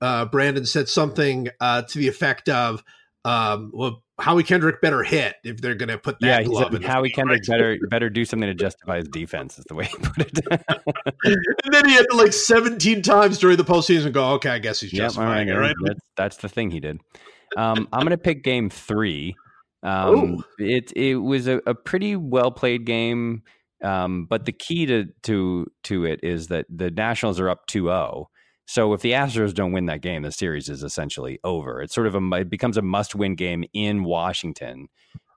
[0.00, 2.82] uh, Brandon said something uh, to the effect of,
[3.24, 6.26] um, "Well, Howie Kendrick better hit if they're going to put that.
[6.26, 7.58] Yeah, glove said, Howie Kendrick right?
[7.58, 9.58] better better do something to justify his defense.
[9.58, 10.38] Is the way he put it.
[11.24, 14.80] and then he had to like 17 times during the postseason go, okay, I guess
[14.80, 15.60] he's yep, justifying right, it.
[15.60, 15.74] Right?
[15.84, 16.98] That's, that's, the thing he did.
[17.58, 19.36] Um, I'm going to pick Game Three.
[19.82, 23.42] Um, it it was a, a pretty well played game,
[23.82, 28.26] um, but the key to to to it is that the Nationals are up 2-0
[28.66, 31.80] so if the Astros don't win that game, the series is essentially over.
[31.80, 34.88] It's sort of a it becomes a must win game in Washington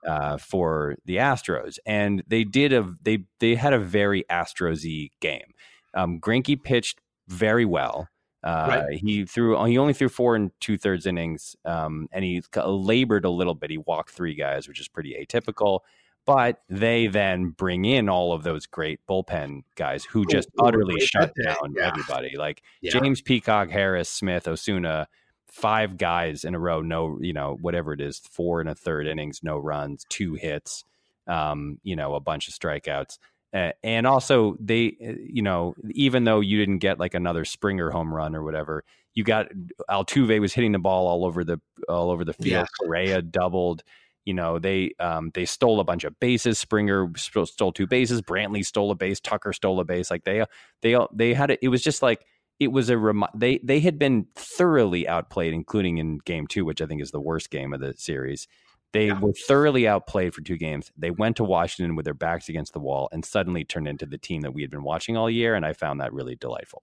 [0.06, 5.54] uh, for the Astros, and they did a they they had a very Astrosy game.
[5.94, 6.20] Um,
[6.64, 8.08] pitched very well.
[8.42, 8.98] Uh, right.
[8.98, 13.30] He threw he only threw four and two thirds innings, um, and he labored a
[13.30, 13.70] little bit.
[13.70, 15.80] He walked three guys, which is pretty atypical.
[16.26, 21.32] But they then bring in all of those great bullpen guys who just utterly shut
[21.42, 21.88] down yeah.
[21.88, 22.36] everybody.
[22.36, 22.92] Like yeah.
[22.92, 25.08] James Peacock, Harris, Smith, Osuna,
[25.48, 29.06] five guys in a row, no, you know, whatever it is, four and a third
[29.06, 30.84] innings, no runs, two hits,
[31.26, 33.18] um, you know, a bunch of strikeouts.
[33.52, 37.90] Uh, and also they eh, you know even though you didn't get like another springer
[37.90, 39.48] home run or whatever you got
[39.90, 42.64] altuve was hitting the ball all over the all over the field yeah.
[42.86, 43.82] correa doubled
[44.24, 46.58] you know they um, they stole a bunch of bases.
[46.58, 48.22] Springer stole two bases.
[48.22, 49.20] Brantley stole a base.
[49.20, 50.10] Tucker stole a base.
[50.10, 50.44] Like they
[50.82, 51.58] they they had it.
[51.62, 52.24] It was just like
[52.58, 56.82] it was a rem- they they had been thoroughly outplayed, including in game two, which
[56.82, 58.46] I think is the worst game of the series.
[58.92, 59.20] They yeah.
[59.20, 60.90] were thoroughly outplayed for two games.
[60.96, 64.18] They went to Washington with their backs against the wall and suddenly turned into the
[64.18, 65.54] team that we had been watching all year.
[65.54, 66.82] And I found that really delightful.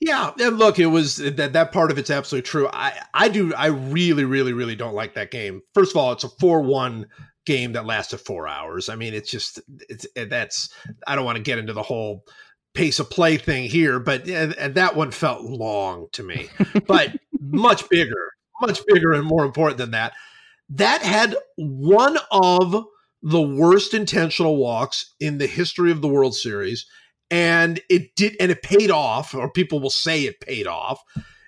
[0.00, 2.68] Yeah, and look, it was that that part of it's absolutely true.
[2.72, 5.62] I I do I really really really don't like that game.
[5.72, 7.06] First of all, it's a four one
[7.46, 8.88] game that lasted four hours.
[8.88, 10.68] I mean, it's just it's that's
[11.06, 12.24] I don't want to get into the whole
[12.74, 16.48] pace of play thing here, but and, and that one felt long to me.
[16.86, 18.30] but much bigger,
[18.60, 20.12] much bigger, and more important than that,
[20.70, 22.84] that had one of
[23.22, 26.86] the worst intentional walks in the history of the World Series
[27.30, 31.02] and it did and it paid off or people will say it paid off.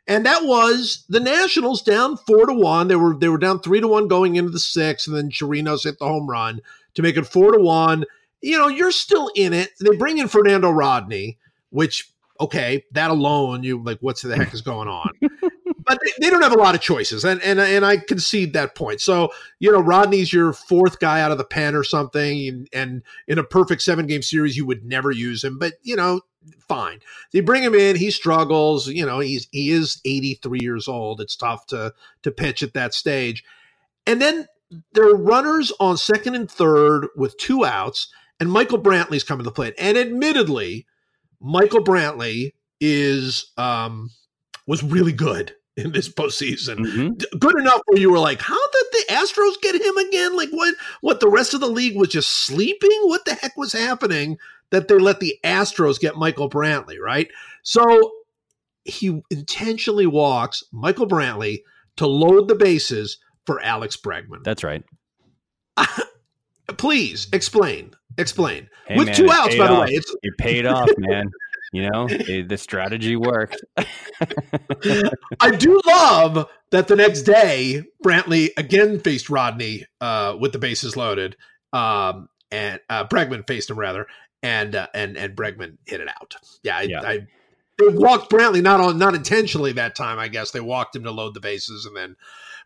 [0.09, 2.89] And that was the nationals down four to one.
[2.89, 5.85] They were they were down three to one going into the sixth and then chirinos
[5.85, 6.61] hit the home run
[6.95, 8.05] to make it four to one.
[8.41, 9.71] You know you're still in it.
[9.81, 11.39] They bring in fernando rodney
[11.71, 12.11] which
[12.41, 15.11] okay that alone you like what's the heck is going on
[15.87, 18.75] but they, they, don't have a lot of choices, and and and I concede that
[18.75, 19.01] point.
[19.01, 23.39] So you know, Rodney's your fourth guy out of the pen or something, and, in
[23.39, 25.59] a perfect seven game series, you would never use him.
[25.59, 26.23] But you know,
[26.69, 27.01] fine.
[27.33, 27.97] They bring him in.
[27.97, 28.89] He struggles.
[28.89, 31.21] You know, he's he is eighty three years old.
[31.21, 33.45] It's tough to to pitch at that stage,
[34.07, 34.47] and then
[34.93, 38.09] there are runners on second and third with two outs,
[38.41, 39.75] and Michael Brantley's coming to the plate.
[39.79, 40.87] And admittedly,
[41.41, 44.11] Michael Brantley is um
[44.67, 46.79] was really good in this postseason.
[46.79, 47.39] Mm-hmm.
[47.39, 50.37] Good enough where you were like, how did the Astros get him again?
[50.37, 52.99] Like what what the rest of the league was just sleeping?
[53.03, 54.39] What the heck was happening
[54.71, 57.29] that they let the Astros get Michael Brantley, right?
[57.63, 58.13] So
[58.85, 61.63] he intentionally walks Michael Brantley
[61.97, 64.45] to load the bases for Alex Bregman.
[64.45, 64.85] That's right.
[66.77, 67.95] Please explain.
[68.19, 68.69] Explain.
[68.87, 69.89] Hey, With man, two outs, by the way.
[69.91, 71.31] It's It paid off, man.
[71.73, 73.63] You know, it- the strategy worked.
[75.41, 80.97] I do love that the next day Brantley again faced Rodney uh, with the bases
[80.97, 81.37] loaded,
[81.73, 84.07] um, and uh, Bregman faced him rather,
[84.43, 86.35] and uh, and and Bregman hit it out.
[86.63, 87.01] Yeah, I, Yeah.
[87.03, 87.27] I
[87.79, 90.19] they walked Brantley not on not intentionally that time.
[90.19, 92.17] I guess they walked him to load the bases, and then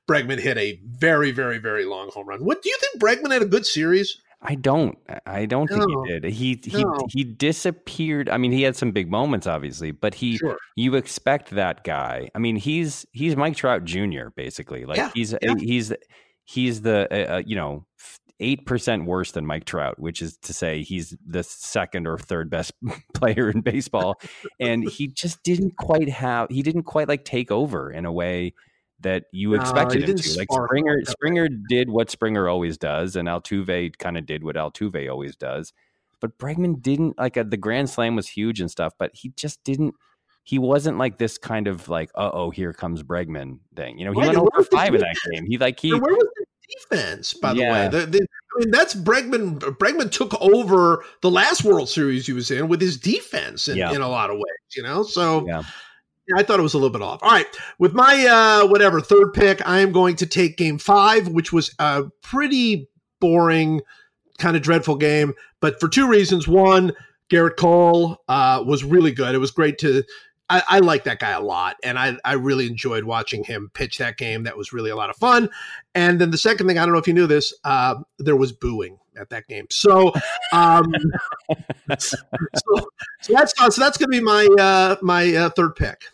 [0.09, 2.45] Bregman hit a very very very long home run.
[2.45, 3.03] What do you think?
[3.03, 4.21] Bregman had a good series.
[4.43, 4.97] I don't.
[5.27, 6.25] I don't think he did.
[6.33, 6.97] He he No.
[7.11, 8.29] he disappeared.
[8.31, 10.57] I mean, he had some big moments, obviously, but he Sure.
[10.77, 12.31] you expect that guy.
[12.35, 14.29] I mean, he's he's Mike Trout Jr.
[14.35, 14.87] basically.
[14.87, 15.55] Like Yeah, he's yeah.
[15.59, 15.93] he's
[16.45, 17.85] he's the uh, uh, you know
[18.43, 22.49] eight percent worse than Mike Trout, which is to say he's the second or third
[22.49, 22.73] best
[23.15, 24.19] player in baseball,
[24.59, 26.49] and he just didn't quite have.
[26.49, 28.55] He didn't quite like take over in a way
[29.01, 30.39] that you expected he him to.
[30.39, 31.05] Like Springer.
[31.05, 35.73] Springer did what Springer always does, and Altuve kind of did what Altuve always does.
[36.21, 39.63] But Bregman didn't like uh, the Grand Slam was huge and stuff, but he just
[39.65, 39.95] didn't.
[40.45, 43.99] He wasn't like this kind of like, uh oh, here comes Bregman thing.
[43.99, 45.47] You know, he Right, went over what was the five in that game.
[45.47, 46.47] He like he where was the
[46.91, 47.89] defense, by the way?
[47.89, 48.27] The- the-
[48.57, 49.59] I mean, that's Bregman.
[49.79, 53.93] Bregman took over the last World Series he was in with his defense in, Yeah.
[53.93, 55.05] in a lot of ways, you know?
[55.05, 55.63] So Yeah.
[55.63, 55.63] yeah,
[56.37, 57.23] I thought it was a little bit off.
[57.23, 57.47] All right.
[57.79, 61.75] With my, uh, whatever, third pick, I am going to take game five, which was
[61.79, 62.89] a pretty
[63.21, 63.83] boring,
[64.39, 66.49] kind of dreadful game, but for two reasons.
[66.49, 66.93] One,
[67.31, 69.35] Gerrit Cole uh, was really good.
[69.35, 70.03] It was great to.
[70.49, 73.99] I, I like that guy a lot, and I, I really enjoyed watching him pitch
[73.99, 74.43] that game.
[74.43, 75.49] That was really a lot of fun.
[75.95, 78.51] And then the second thing, I don't know if you knew this, uh, there was
[78.51, 79.67] booing at that game.
[79.71, 80.13] So,
[80.53, 80.93] um,
[81.99, 82.17] so,
[83.23, 86.07] so that's so that's going to be my uh, my uh, third pick.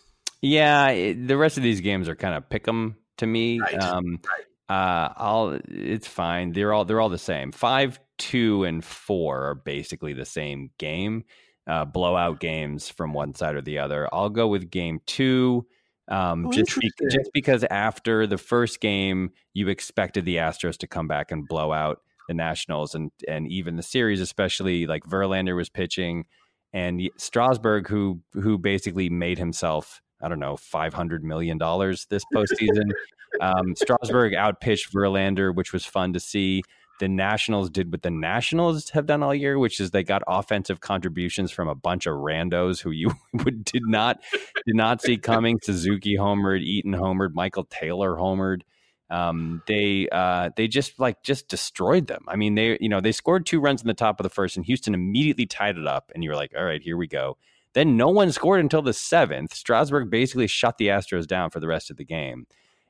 [0.42, 3.60] Yeah, it, the rest of these games are kind of pick 'em to me.
[3.60, 4.20] Right, Um,
[4.68, 6.52] uh, I'll it's fine.
[6.52, 7.52] They're all they're all the same.
[7.52, 11.24] Five, two, and four are basically the same game.
[11.66, 14.08] Uh, blowout games from one side or the other.
[14.12, 15.66] I'll go with game two.
[16.08, 20.86] Um, Oh, just, be, just because after the first game, you expected the Astros to
[20.86, 25.56] come back and blow out the Nationals and and even the series, especially like Verlander
[25.56, 26.26] was pitching
[26.72, 32.24] and Strasburg, who who basically made himself, I don't know, five hundred million dollars this
[32.34, 32.90] postseason.
[33.40, 36.62] um, Strasburg outpitched Verlander, which was fun to see.
[36.98, 40.80] The Nationals did what the Nationals have done all year, which is they got offensive
[40.80, 43.12] contributions from a bunch of randos who you
[43.44, 45.58] would did not did not see coming.
[45.62, 48.62] Suzuki homered, Eaton homered, Michael Taylor homered.
[49.08, 52.24] Um, they uh, they just like just destroyed them.
[52.28, 54.56] I mean, they you know they scored two runs in the top of the first,
[54.56, 56.10] and Houston immediately tied it up.
[56.14, 57.36] And you were like, all right, here we go.
[57.76, 59.52] Then no one scored until the seventh.
[59.52, 62.46] Strasburg basically shut the Astros down for the rest of the game.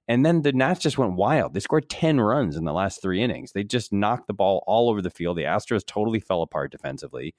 [0.06, 1.54] And then the Nats just went wild.
[1.54, 3.50] They scored 10 runs in the last three innings.
[3.50, 5.38] They just knocked the ball all over the field.
[5.38, 7.34] The Astros totally fell apart defensively.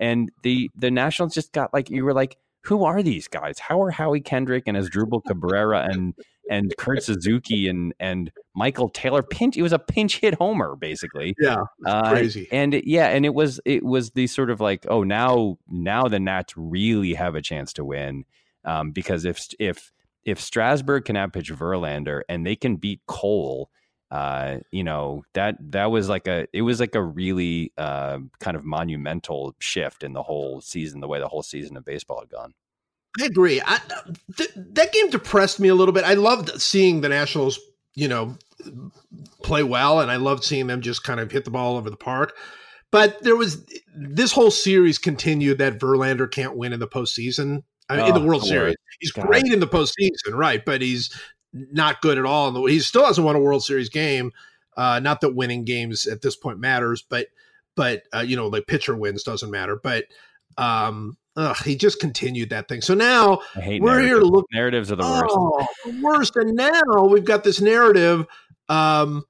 [0.00, 3.58] And the the Nationals just got like you were like, who are these guys?
[3.58, 6.14] How are Howie Kendrick and Asdrubal Cabrera and
[6.50, 9.56] and Kurt Suzuki and and Michael Taylor pinch?
[9.56, 11.34] It was a pinch hit homer basically.
[11.38, 12.48] Yeah, Uh, crazy.
[12.50, 16.04] And it- yeah, and it was it was the sort of like, oh, now now
[16.08, 18.24] the Nats really have a chance to win
[18.64, 19.92] um, because if if
[20.24, 23.70] if Strasburg can outpitch Verlander and they can beat Cole,
[24.10, 28.56] uh, you know that that was like a it was like a really uh, kind
[28.56, 32.28] of monumental shift in the whole season, the way the whole season of baseball had
[32.30, 32.54] gone.
[33.20, 33.60] I agree.
[33.64, 33.80] I,
[34.36, 36.04] th- that game depressed me a little bit.
[36.04, 37.58] I loved seeing the Nationals,
[37.94, 38.36] you know,
[39.42, 41.96] play well, and I loved seeing them just kind of hit the ball over the
[41.96, 42.34] park.
[42.90, 43.64] But there was
[43.96, 47.62] this whole series continued that Verlander can't win in the postseason.
[47.88, 48.48] I mean, in the Oh, World Lord.
[48.48, 49.26] Series, he's God.
[49.26, 50.64] great in the postseason, right?
[50.64, 51.10] But he's
[51.52, 52.66] not good at all.
[52.66, 54.32] He still hasn't won a World Series game.
[54.76, 57.28] Uh, not that winning games at this point matters, but
[57.76, 59.76] but uh, you know, like pitcher wins doesn't matter.
[59.82, 60.04] But
[60.58, 62.80] um, ugh, he just continued that thing.
[62.80, 64.30] So now we're here to narratives.
[64.30, 64.46] look.
[64.52, 65.34] narratives are the worst.
[65.36, 66.36] Oh, the worst.
[66.36, 68.26] And now we've got this narrative
[68.68, 69.24] um,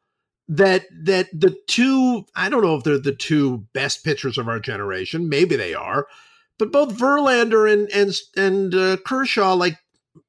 [0.49, 2.25] that that the two.
[2.35, 5.29] I don't know if they're the two best pitchers of our generation.
[5.29, 6.07] Maybe they are,
[6.59, 9.79] but both Verlander and and and uh, Kershaw, like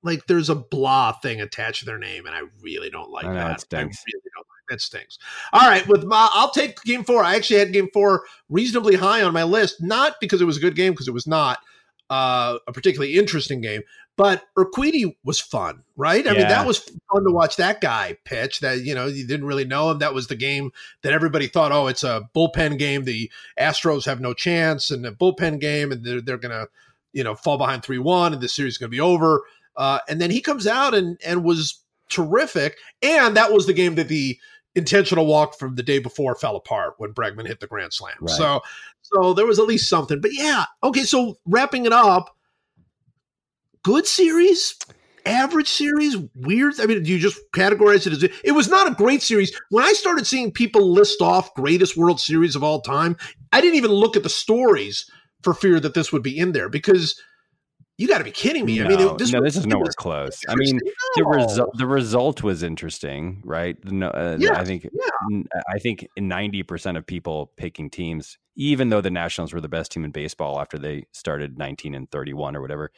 [0.04, 3.30] like there's a blah thing attached to their name, and I really don't like I
[3.30, 3.66] know, that.
[3.74, 3.92] I really
[4.36, 5.18] don't that stinks.
[5.54, 7.24] All right, with my, I'll take game four.
[7.24, 10.62] I actually had game four reasonably high on my list, not because it was a
[10.62, 11.60] good game, because it was not
[12.10, 13.82] uh, a particularly interesting game,
[14.18, 16.28] but Urquidy was fun, right?
[16.28, 18.62] I mean, that was fun to watch that guy pitch.
[18.62, 20.00] That you know, you didn't really know him.
[20.00, 20.72] That was the game
[21.04, 23.04] that everybody thought, oh, it's a bullpen game.
[23.04, 26.66] The Astros have no chance, and a bullpen game, and they're they're gonna,
[27.14, 29.44] you know, fall behind three one, and the series is gonna be over.
[29.76, 33.96] Uh, and then he comes out and and was terrific, and that was the game
[33.96, 34.40] that the
[34.78, 38.16] intentional walk from the day before fell apart when Bregman hit the grand slam.
[38.22, 38.30] Right.
[38.30, 38.62] So
[39.02, 40.22] so there was at least something.
[40.22, 41.04] But yeah, okay.
[41.04, 42.36] So wrapping it up,
[43.84, 44.76] good series,
[45.26, 46.80] average series, weird.
[46.80, 49.60] I mean, do you just categorize it as it was not a great series?
[49.70, 53.18] When I started seeing people list off greatest World Series of all time,
[53.52, 55.10] I didn't even look at the stories
[55.42, 57.20] for fear that this would be in there because
[57.98, 58.82] you got to be kidding me.
[58.82, 60.44] I mean, No, it- this, no, this is nowhere close.
[60.48, 60.80] I mean,
[61.16, 63.76] the result the result was interesting, right?
[63.86, 65.42] No, uh, Yeah, I think yeah.
[65.68, 69.92] I think ninety percent of people picking teams, even though the Nationals were the best
[69.92, 72.92] team in baseball after they started nineteen and thirty one or whatever.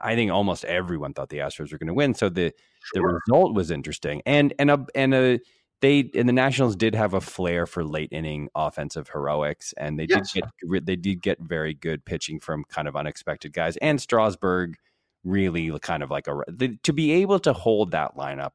[0.00, 2.14] I think almost everyone thought the Astros were going to win.
[2.14, 2.52] So the
[2.94, 5.40] the result was interesting, and and a and a
[5.84, 10.06] they and the Nationals did have a flair for late inning offensive heroics, and they
[10.08, 10.32] Yes.
[10.32, 14.76] did get they did get very good pitching from kind of unexpected guys, and Strasburg
[15.24, 18.52] really kind of like a the, to be able to hold that lineup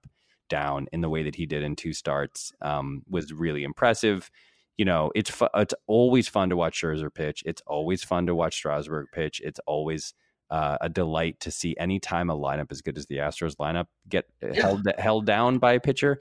[0.49, 4.31] down in the way that he did in two starts um, was really impressive.
[4.77, 7.43] You know, it's fu- it's always fun to watch Scherzer pitch.
[7.45, 9.39] It's always fun to watch Strasburg pitch.
[9.43, 10.13] It's always
[10.49, 13.85] uh, a delight to see any time a lineup as good as the Astros lineup
[14.07, 14.61] get uh, Yeah.
[14.61, 16.19] held held down by a pitcher.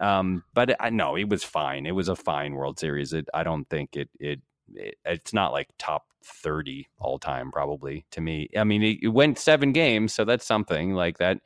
[0.00, 1.86] Um, but I no, it was fine.
[1.86, 3.12] It was a fine World Series.
[3.12, 4.40] It, I don't think it, it
[4.74, 8.48] it it's not like top thirty all time probably to me.
[8.56, 11.38] I mean, it, it went seven games, so that's something like that.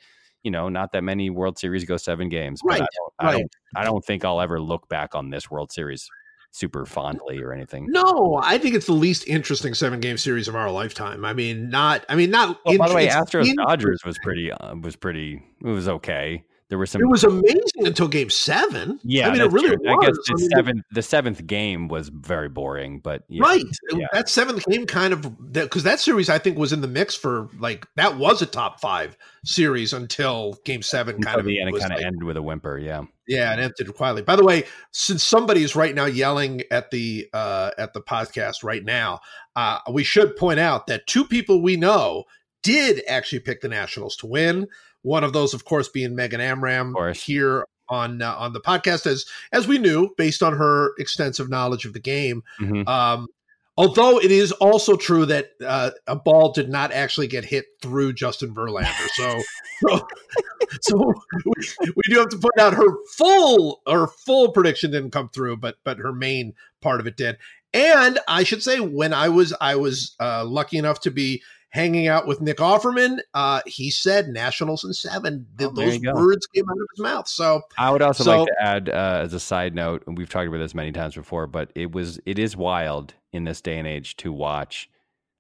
[0.43, 2.61] You know, not that many World Series go seven games.
[2.65, 3.33] But I Right, don't, I right.
[3.33, 6.09] don't I don't think I'll ever look back on this World Series
[6.53, 7.89] super fondly or anything.
[7.91, 11.25] No, I think it's the least interesting seven game series of our lifetime.
[11.25, 12.07] I mean, not.
[12.09, 12.61] I mean, not.
[12.65, 16.45] Well, by the way, Astros Dodgers was pretty uh, was pretty it was okay.
[16.75, 18.99] There were some It was amazing until game seven.
[19.05, 19.69] yeah, I mean, it really.
[19.89, 23.63] I guess the I mean, seventh the seventh game was very boring, but yeah, Right.
[23.93, 24.07] Yeah.
[24.13, 27.49] That seventh game kind of because that series I think was in the mix for
[27.61, 31.69] like that was a top five series until game seven until kind of the end
[31.69, 32.77] it kind of like- ended with a whimper.
[32.77, 34.23] Yeah, Yeah, and ended quietly.
[34.23, 38.65] By the way, since somebody is right now yelling at the uh, at the podcast
[38.65, 39.21] right now,
[39.55, 42.25] uh, we should point out that two people we know
[42.65, 44.67] did actually pick the Nationals to win.
[45.05, 49.27] One of those, of course, being Megan Amram here on uh, on the podcast, as
[49.53, 52.43] as we knew based on her extensive knowledge of the game.
[52.59, 52.89] Mhm.
[52.89, 53.29] Um,
[53.77, 58.15] although it is also true that uh, a ball did not actually get hit through
[58.15, 59.43] Justin Verlander, so
[59.87, 60.07] so,
[60.81, 65.29] so we, we do have to point out her full her full prediction didn't come
[65.29, 67.37] through, but but her main part of it did.
[67.75, 71.43] And I should say, when I was I was uh, lucky enough to be
[71.75, 75.45] hanging out with Nick Offerman, uh, he said Nationals in seven.
[75.61, 77.27] Oh, those words came out of his mouth.
[77.27, 80.31] So I would also So- like to add uh, as a side note, and we've
[80.31, 83.77] talked about this many times before, but it was it is wild in this day
[83.77, 84.89] and age to watch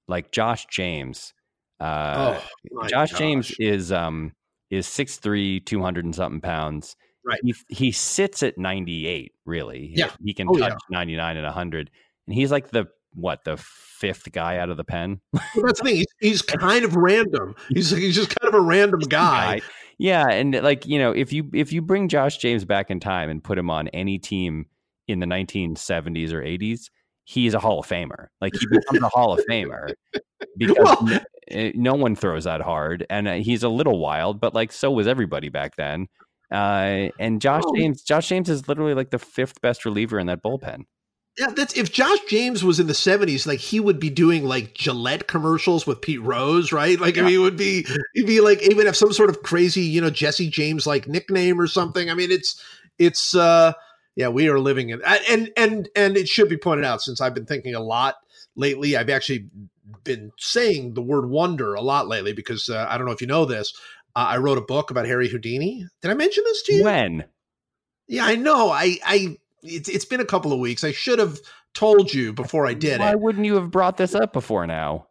[0.09, 1.33] like Josh James.
[1.81, 2.41] Uh,
[2.75, 3.19] oh, Josh gosh.
[3.19, 4.33] James is um
[4.71, 6.97] is 6'3", 200 and something pounds.
[7.25, 7.39] Right.
[7.45, 9.93] He he sits at 98, really.
[9.95, 10.11] Yeah.
[10.23, 10.97] He can Oh, touch yeah.
[10.99, 11.91] 99 and 100.
[12.27, 15.21] And he's like the what, the fifth guy out of the pen?
[15.33, 15.97] Well, that's the thing.
[15.97, 17.55] He's, he's kind of random.
[17.71, 19.61] He's he's just kind of a random guy.
[19.99, 23.31] Yeah, and like, you know, if you if you bring Josh James back in time
[23.31, 24.67] and put him on any team
[25.07, 26.91] in the 1970s or 80s,
[27.25, 28.27] he's a Hall of Famer.
[28.41, 29.93] Like he becomes a Hall of Famer
[30.59, 34.41] because Well- n- eh, no one throws that hard, and uh, he's a little wild,
[34.41, 36.09] but like so was everybody back then.
[36.53, 37.75] Uh, and Josh Oh.
[37.77, 40.85] James, Josh James is literally like the fifth best reliever in that bullpen.
[41.39, 44.75] Yeah, that's if Josh James was in the seventies, like he would be doing like
[44.75, 46.99] Gillette commercials with Pete Rose, right?
[47.01, 49.83] Like I mean, it would be he'd be like even have some sort of crazy,
[49.83, 52.09] you know, Jesse James like nickname or something.
[52.09, 52.63] I mean, it's
[52.99, 53.73] it's uh
[54.15, 57.35] yeah, we are living in and and and it should be pointed out since I've
[57.35, 58.15] been thinking a lot
[58.55, 58.97] lately.
[58.97, 59.49] I've actually
[60.05, 63.27] been saying the word wonder a lot lately because uh, I don't know if you
[63.27, 63.73] know this.
[64.15, 65.85] Uh, I wrote a book about Harry Houdini.
[66.01, 66.85] Did I mention this to you?
[66.85, 67.25] When?
[68.07, 68.71] Yeah, I know.
[68.71, 70.85] I I it's it's been a couple of weeks.
[70.85, 71.41] I should have
[71.73, 73.09] told you before I did Why it.
[73.11, 75.07] Why wouldn't you have brought this up before now?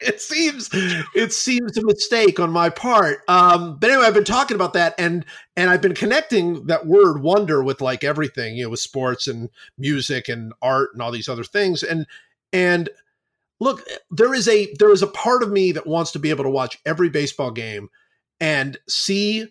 [0.00, 0.70] It seems
[1.14, 3.20] it seems a mistake on my part.
[3.28, 5.24] Um, but anyway, I've been talking about that and
[5.56, 9.50] and I've been connecting that word wonder with like everything, you know, with sports and
[9.76, 11.82] music and art and all these other things.
[11.82, 12.06] And
[12.52, 12.88] and
[13.58, 16.44] look, there is a there is a part of me that wants to be able
[16.44, 17.90] to watch every baseball game
[18.40, 19.48] and see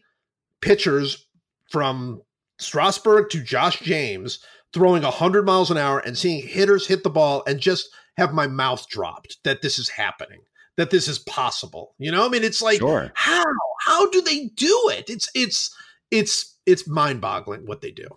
[0.62, 1.28] pitchers
[1.70, 2.24] from
[2.60, 4.40] Strasburg to Josh James
[4.74, 8.48] throwing 100 miles an hour and seeing hitters hit the ball and just have my
[8.48, 10.42] mouth dropped that this is happening,
[10.78, 11.96] that this is possible.
[11.98, 13.12] You know, I mean, it's like, Sure.
[13.16, 13.44] how?
[13.86, 15.10] How do they do it?
[15.10, 15.74] It's, it's,
[16.12, 18.08] it's, it's mind boggling what they do.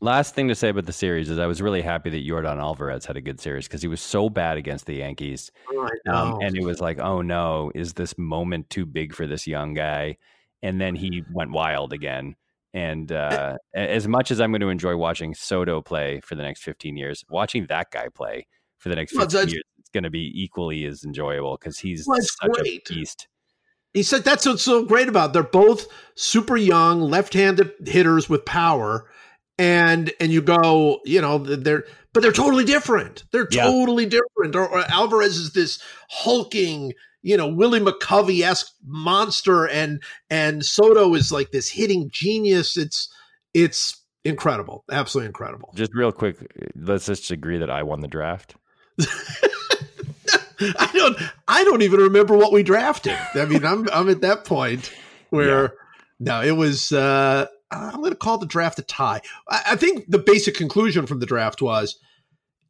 [0.00, 3.04] Last thing to say about the series is I was really happy that Yordan Alvarez
[3.06, 5.50] had a good series because he was so bad against the Yankees.
[6.08, 9.74] Um, and it was like, oh no, is this moment too big for this young
[9.74, 10.18] guy?
[10.62, 12.36] And then he went wild again.
[12.74, 16.62] And uh, as much as I'm going to enjoy watching Soto play for the next
[16.62, 18.46] 15 years, watching that guy play
[18.76, 22.06] for the next 15 well, years is going to be equally as enjoyable because he's
[22.06, 22.88] well, such great.
[22.90, 23.28] a beast.
[23.94, 25.30] He said that's what's so great about.
[25.30, 25.32] It.
[25.32, 29.08] They're both super young, left-handed hitters with power,
[29.56, 33.24] and and you go, you know, they're but they're totally different.
[33.32, 33.64] They're yeah.
[33.64, 34.56] totally different.
[34.56, 36.92] Or, or, Alvarez is this hulking,
[37.22, 42.76] you know, Willie McCovey esque monster, and and Soto is like this hitting genius.
[42.76, 43.12] It's
[43.54, 45.72] it's incredible, absolutely incredible.
[45.74, 46.36] Just real quick,
[46.76, 48.54] let's just agree that I won the draft.
[50.60, 51.16] I don't
[51.46, 53.16] I don't even remember what we drafted.
[53.34, 54.92] I mean, I'm I'm at that point
[55.30, 55.68] where yeah.
[56.20, 59.20] no, it was uh I'm going to call the draft a tie.
[59.48, 61.98] I, I think the basic conclusion from the draft was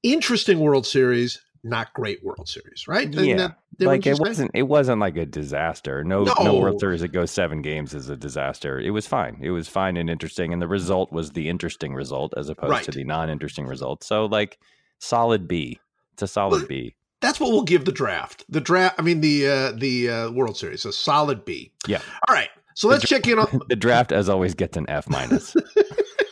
[0.03, 3.13] interesting World Series, not great World Series, right?
[3.13, 4.51] Yeah, that, like it wasn't.
[4.55, 6.05] It wasn't like a disaster.
[6.05, 8.81] No, no, no, World Series that goes seven games is a disaster.
[8.81, 9.39] It was fine.
[9.41, 12.85] It was fine and interesting, and the result was the interesting result as opposed right.
[12.85, 14.03] to the non-interesting result.
[14.05, 14.59] So, like,
[14.99, 15.81] solid B.
[16.15, 16.95] It's a solid well, B.
[17.21, 18.45] That's what we'll give the draft.
[18.49, 18.97] The draft.
[18.99, 21.73] I mean, the uh, the uh, World Series, a solid B.
[21.87, 22.01] Yeah.
[22.29, 22.51] All right.
[22.75, 24.13] So let's check in on the draft.
[24.13, 25.57] As always, gets an F minus.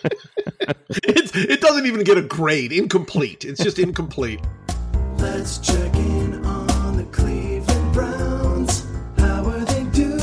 [0.04, 2.72] it, it doesn't even get a grade.
[2.72, 3.44] Incomplete.
[3.44, 4.40] It's just incomplete.
[5.18, 8.86] Let's check in on the Cleveland Browns.
[9.18, 10.20] How are they doing?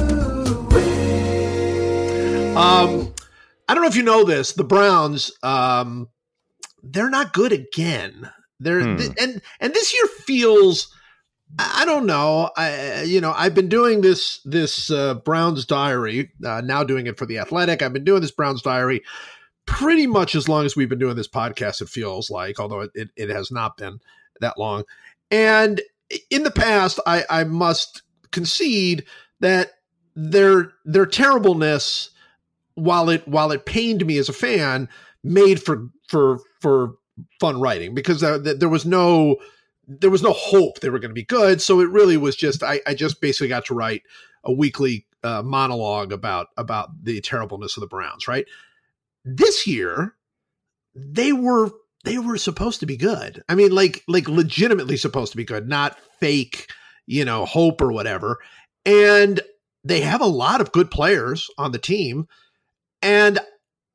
[2.57, 3.13] Um,
[3.67, 4.53] I don't know if you know this.
[4.53, 6.09] The Browns, um,
[6.83, 8.29] they're not good again.
[8.59, 8.97] They're hmm.
[8.97, 10.93] th- and and this year feels
[11.59, 12.49] I don't know.
[12.55, 17.17] I you know I've been doing this this uh, Browns diary uh, now doing it
[17.17, 17.81] for the Athletic.
[17.81, 19.01] I've been doing this Browns diary
[19.65, 21.81] pretty much as long as we've been doing this podcast.
[21.81, 23.99] It feels like, although it, it, it has not been
[24.41, 24.83] that long.
[25.31, 25.81] And
[26.29, 29.05] in the past, I, I must concede
[29.39, 29.71] that
[30.15, 32.11] their their terribleness,
[32.75, 34.89] while it while it pained me as a fan,
[35.23, 36.95] made for for for
[37.39, 39.37] fun writing because there, was no
[39.87, 41.61] there was no hope they were going to be good.
[41.61, 44.03] So it really was just I, I just basically got to write
[44.43, 48.27] a weekly uh, monologue about about the terribleness of the Browns.
[48.27, 48.45] Right
[49.25, 50.15] this year,
[50.95, 51.71] they were
[52.03, 53.43] they were supposed to be good.
[53.47, 56.69] I mean, like like legitimately supposed to be good, not fake,
[57.05, 58.39] you know, hope or whatever.
[58.85, 59.41] And
[59.83, 62.27] they have a lot of good players on the team,
[63.01, 63.39] and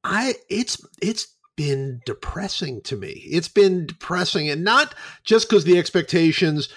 [0.04, 3.22] I it's it's been depressing to me.
[3.26, 4.94] It's been depressing, and not
[5.24, 6.68] just because the expectations,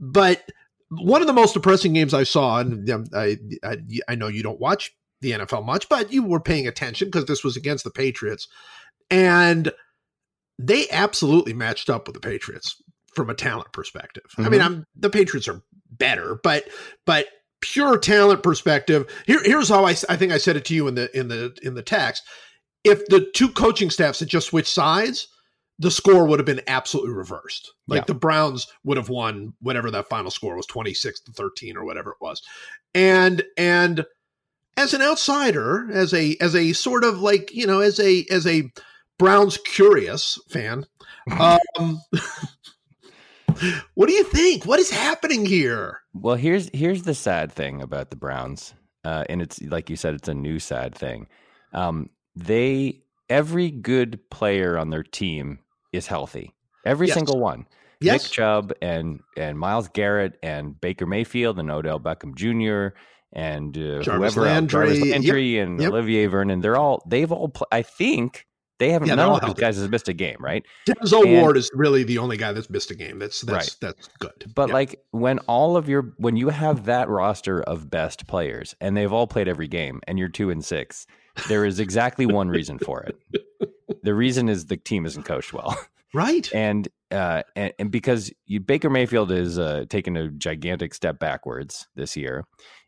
[0.00, 0.50] but
[0.90, 3.78] one of the most depressing games I saw, and um, I, I,
[4.08, 7.42] I know you don't watch the NFL much, but you were paying attention because this
[7.42, 8.48] was against the Patriots,
[9.10, 9.72] and
[10.58, 12.82] they absolutely matched up with the Patriots
[13.14, 14.24] from a talent perspective.
[14.32, 14.44] Mm-hmm.
[14.44, 14.74] I mean, mm-hmm.
[14.74, 16.64] I'm the Patriots are better, but
[17.06, 17.26] but
[17.60, 19.06] pure talent perspective.
[19.26, 21.56] Here, here's how I, I think I said it to you in the in the
[21.62, 22.22] in the text
[22.84, 25.28] if the two coaching staffs had just switched sides,
[25.78, 27.72] the score would have been absolutely reversed.
[27.88, 28.04] Like yeah.
[28.06, 32.10] the Browns would have won whatever that final score was 26 to 13 or whatever
[32.10, 32.42] it was.
[32.94, 34.04] And and
[34.76, 38.46] as an outsider, as a as a sort of like, you know, as a as
[38.46, 38.70] a
[39.18, 40.86] Browns curious fan,
[41.78, 42.00] um
[43.94, 44.66] what do you think?
[44.66, 46.00] What is happening here?
[46.12, 48.74] Well, here's here's the sad thing about the Browns.
[49.04, 51.26] Uh, and it's like you said, it's a new sad thing.
[51.72, 55.60] Um, they every good player on their team
[55.92, 56.54] is healthy.
[56.84, 57.14] Every yes.
[57.14, 57.66] single one.
[58.00, 58.24] Yes.
[58.24, 62.96] Nick Chubb and and Myles Garrett and Baker Mayfield and Odell Beckham Jr.
[63.32, 65.66] and uh, Jarvis whoever Landry, Jarvis Landry yep.
[65.66, 65.90] and yep.
[65.90, 66.60] Olivier Vernon.
[66.60, 67.48] They're all they've all.
[67.48, 68.46] Pl- I think
[68.78, 69.08] they haven't.
[69.08, 70.64] Yeah, none of those guys has missed a game, right?
[70.88, 73.18] Denzel Ward is really the only guy that's missed a game.
[73.18, 73.76] That's that's right.
[73.80, 74.52] that's good.
[74.54, 74.74] But yeah.
[74.74, 79.12] like when all of your when you have that roster of best players and they've
[79.12, 81.06] all played every game and you're two and six
[81.48, 83.16] there is exactly one reason for it.
[84.02, 85.76] The reason is the team isn't coached well.
[86.12, 86.48] Right.
[86.54, 91.88] And uh, and, and because you, Baker Mayfield is uh, taking a gigantic step backwards
[91.96, 92.44] this year,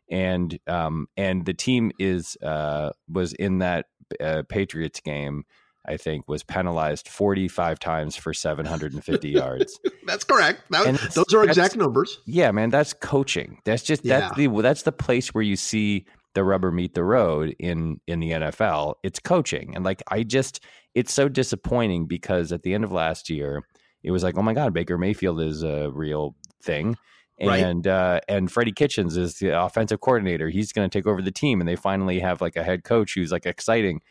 [0.09, 3.87] and um, and the team is uh, was in that
[4.21, 5.43] uh, Patriots game.
[5.87, 9.79] I think was penalized 45 times for 750 yards.
[10.05, 10.69] That's correct.
[10.71, 12.19] That, those are exact numbers.
[12.25, 13.59] Yeah, man, that's coaching.
[13.65, 14.19] That's just yeah.
[14.19, 18.19] that's the that's the place where you see the rubber meet the road in in
[18.19, 18.95] the NFL.
[19.03, 20.63] It's coaching, and like I just,
[20.93, 23.63] it's so disappointing because at the end of last year,
[24.03, 26.97] it was like, oh my god, Baker Mayfield is a real thing.
[27.39, 27.93] And right.
[27.93, 30.49] uh, and Freddie Kitchens is the offensive coordinator.
[30.49, 33.13] He's going to take over the team, and they finally have like a head coach
[33.13, 34.01] who's like exciting.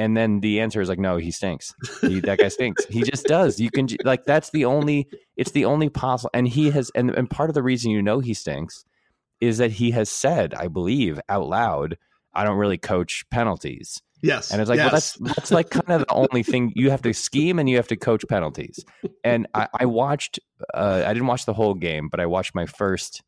[0.00, 1.74] And then the answer is like, no, he stinks.
[2.00, 2.86] He, that guy stinks.
[2.86, 3.60] He just does.
[3.60, 5.06] You can like that's the only.
[5.36, 6.30] It's the only possible.
[6.32, 6.90] And he has.
[6.94, 8.86] And and part of the reason you know he stinks
[9.42, 11.98] is that he has said, I believe, out loud,
[12.32, 14.00] I don't really coach penalties.
[14.22, 14.50] Yes.
[14.50, 14.84] And it's like, yes.
[14.84, 17.76] well, that's that's like kind of the only thing you have to scheme and you
[17.76, 18.82] have to coach penalties.
[19.22, 20.40] And I, I watched,
[20.72, 23.22] uh, I didn't watch the whole game, but I watched my first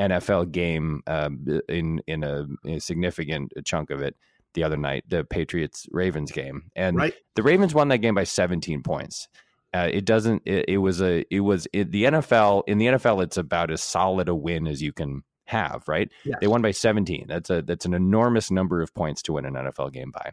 [0.00, 1.30] NFL game uh,
[1.68, 4.16] in in a, in a, significant chunk of it
[4.54, 7.14] the other night, the Patriots Ravens game, and right.
[7.34, 9.28] the Ravens won that game by 17 points.
[9.74, 10.42] Uh, it doesn't.
[10.46, 11.24] It, it, was a.
[11.30, 12.62] It was it, the NFL.
[12.66, 15.84] In the NFL, it's about as solid a win as you can have.
[15.86, 16.10] Right.
[16.24, 16.38] Yes.
[16.40, 17.26] They won by 17.
[17.28, 17.60] That's a.
[17.62, 20.30] That's an enormous number of points to win an NFL game by.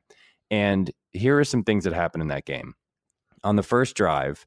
[0.49, 2.75] And here are some things that happened in that game.
[3.43, 4.45] On the first drive,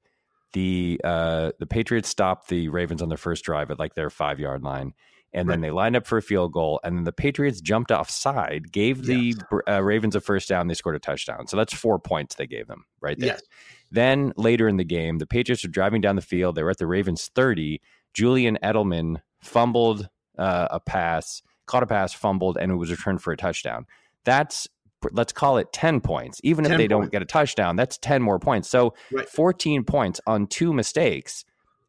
[0.52, 4.40] the uh, the Patriots stopped the Ravens on their first drive at like their five
[4.40, 4.94] yard line,
[5.32, 5.54] and right.
[5.54, 9.04] then they lined up for a field goal, and then the Patriots jumped offside, gave
[9.04, 9.60] the yes.
[9.68, 11.46] uh, Ravens a first down, they scored a touchdown.
[11.46, 13.28] So that's four points they gave them right there.
[13.28, 13.42] Yes.
[13.90, 16.54] Then later in the game, the Patriots are driving down the field.
[16.54, 17.80] They were at the Ravens thirty.
[18.14, 20.08] Julian Edelman fumbled
[20.38, 23.86] uh, a pass, caught a pass, fumbled, and it was returned for a touchdown.
[24.24, 24.68] That's
[25.12, 26.40] let's call it 10 points.
[26.42, 26.90] Even if they points.
[26.90, 28.68] don't get a touchdown, that's 10 more points.
[28.68, 29.28] So right.
[29.28, 31.44] 14 points on two mistakes.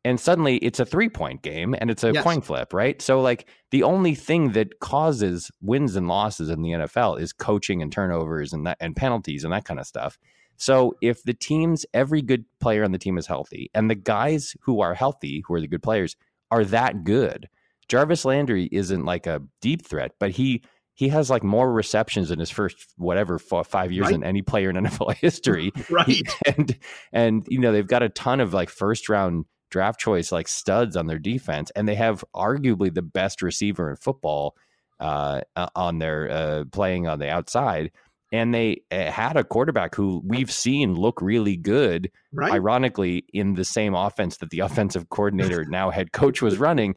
[0.05, 2.23] And suddenly it's a three point game and it's a Yes.
[2.23, 3.01] coin flip, right?
[3.01, 7.81] So, like, the only thing that causes wins and losses in the NFL is coaching
[7.81, 10.17] and turnovers and that and penalties and that kind of stuff.
[10.55, 14.55] So, if the teams, every good player on the team is healthy, and the guys
[14.61, 16.15] who are healthy, who are the good players,
[16.51, 17.49] are that good,
[17.89, 22.39] Jarvis Landry isn't like a deep threat, but he he has like more receptions in
[22.39, 24.11] his first whatever four, five years Right.
[24.11, 25.71] than any player in NFL history.
[25.89, 26.21] right.
[26.45, 26.77] and
[27.13, 30.95] and you know they've got a ton of like first round draft choice like studs
[30.95, 34.55] on their defense, and they have arguably the best receiver in football
[34.99, 35.41] uh,
[35.75, 37.91] on their uh, playing on the outside.
[38.31, 42.51] And they uh, had a quarterback who we've seen look really good Right.
[42.53, 46.93] ironically in the same offense that the offensive coordinator now head coach was running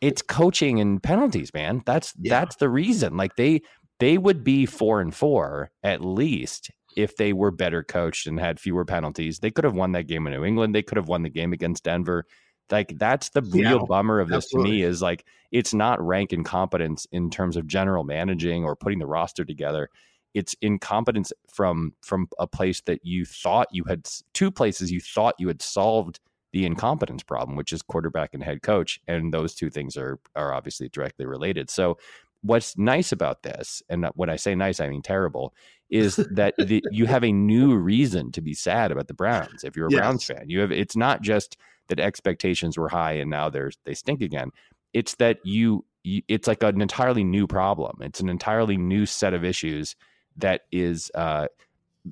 [0.00, 2.38] it's coaching and penalties man that's Yeah.
[2.40, 3.62] that's the reason like they
[3.98, 8.60] they would be 4 and 4 at least if they were better coached and had
[8.60, 11.22] fewer penalties they could have won that game in New England they could have won
[11.22, 12.26] the game against Denver.
[12.70, 17.06] Like that's the real bummer of this to me is like it's not rank incompetence
[17.12, 19.90] in terms of general managing or putting the roster together.
[20.32, 25.34] It's incompetence from from a place that you thought you had two places you thought
[25.38, 26.20] you had solved
[26.52, 30.54] the incompetence problem which is quarterback and head coach and those two things are are
[30.54, 31.68] obviously directly related.
[31.68, 31.98] So
[32.42, 35.54] what's nice about this and when i say nice i mean terrible
[35.92, 39.76] is that the, you have a new reason to be sad about the browns if
[39.76, 40.00] you're a Yes.
[40.00, 41.56] browns fan you have it's not just
[41.88, 44.50] that expectations were high and now they're they stink again
[44.92, 49.34] it's that you, you it's like an entirely new problem it's an entirely new set
[49.34, 49.94] of issues
[50.36, 51.46] that is uh,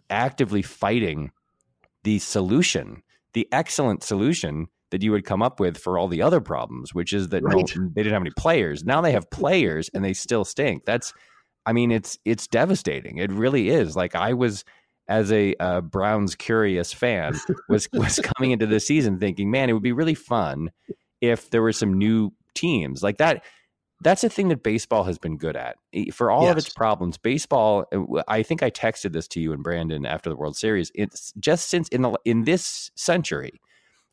[0.09, 1.31] actively fighting
[2.03, 3.03] the solution,
[3.33, 7.13] the excellent solution that you would come up with for all the other problems, which
[7.13, 7.63] is that no,
[7.95, 8.85] they didn't have any players.
[8.85, 10.85] Now they have players and they still stink.
[10.85, 11.13] That's,
[11.67, 13.19] I mean, it's it's devastating.
[13.19, 13.97] It really is.
[13.97, 14.65] Like I was
[15.09, 17.39] as a uh, Browns curious fan
[17.69, 20.71] was was coming into this season thinking, man, it would be really fun
[21.21, 23.45] if there were some new teams like that
[24.03, 25.77] that's a thing that baseball has been good at
[26.13, 29.63] for all of its problems baseball uh, i think i texted this to you and
[29.63, 33.61] brandon after the world series it's just since in the in this century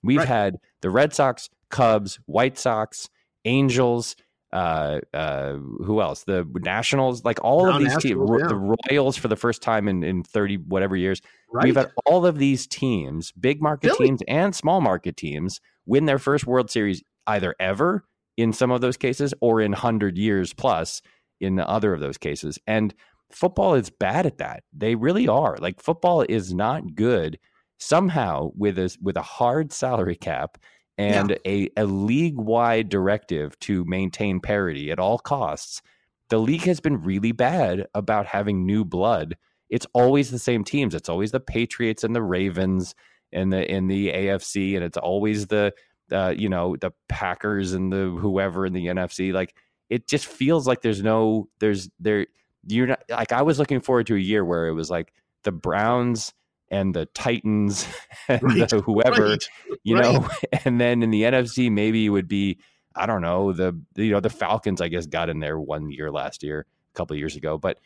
[0.03, 0.27] we've Right.
[0.27, 3.09] had the red sox cubs white sox
[3.45, 4.15] angels
[4.53, 8.47] uh uh who else the nationals like all Now of these teams yeah.
[8.47, 11.21] the royals for the first time in in 30 whatever years
[11.51, 11.65] Right.
[11.65, 14.09] We've had all of these teams, big market Philly.
[14.09, 18.03] teams and small market teams, win their first World Series either ever
[18.35, 21.01] in some of those cases or in 100 years plus
[21.39, 22.59] in the other of those cases.
[22.67, 22.93] And
[23.31, 24.63] football is bad at that.
[24.73, 25.57] They really are.
[25.59, 27.39] Like football is not good
[27.79, 30.57] somehow with a with a hard salary cap
[30.97, 35.81] and a, a league wide directive to maintain parity at all costs.
[36.29, 39.35] The league has been really bad about having new blood
[39.69, 40.95] it's always the same teams.
[40.95, 42.95] It's always the Patriots and the Ravens
[43.31, 45.73] and the in the AFC, and it's always the
[46.11, 49.33] uh, you know the Packers and the whoever in the NFC.
[49.33, 49.55] Like
[49.89, 52.27] it just feels like there's no there's there
[52.65, 55.51] you're not like I was looking forward to a year where it was like the
[55.51, 56.33] Browns
[56.69, 57.87] and the Titans
[58.27, 59.49] and Right, the whoever Right.
[59.83, 60.03] you right.
[60.13, 60.29] know
[60.65, 62.59] and then in the NFC maybe it would be
[62.95, 66.11] I don't know the you know the Falcons I guess got in there one year
[66.11, 67.79] last year a couple of years ago but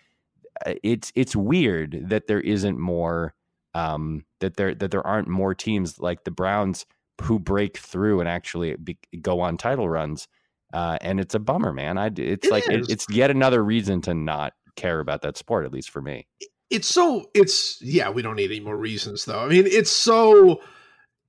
[0.66, 3.34] uh, it's it's weird that there isn't more
[3.74, 6.86] um that there that there aren't more teams like the Browns
[7.22, 10.28] who break through and actually be, go on title runs
[10.74, 14.02] uh and it's a bummer man I it's It like it, it's yet another reason
[14.02, 16.28] to not care about that sport at least for me
[16.72, 20.60] it's so it's yeah we don't need any more reasons though i mean it's so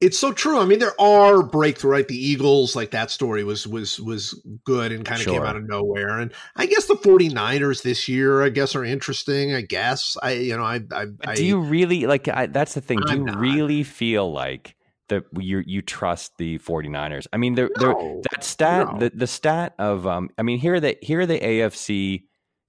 [0.00, 0.58] it's so true.
[0.58, 2.08] I mean, there are breakthrough, right?
[2.08, 4.34] The Eagles, like that story was was was
[4.64, 5.34] good and kind of Sure.
[5.34, 6.18] came out of nowhere.
[6.18, 9.54] And I guess the 49ers this year, I guess, are interesting.
[9.54, 10.16] I guess.
[10.20, 10.80] I you know, I
[11.24, 12.98] I, do you really like I, that's the thing.
[12.98, 13.38] Do I'm you not.
[13.38, 14.74] really feel like
[15.08, 17.28] that you you trust the 49ers?
[17.32, 17.94] I mean, they're, they're
[18.32, 18.98] that stat No.
[18.98, 22.24] the, the stat of um I mean, here are the here are the AFC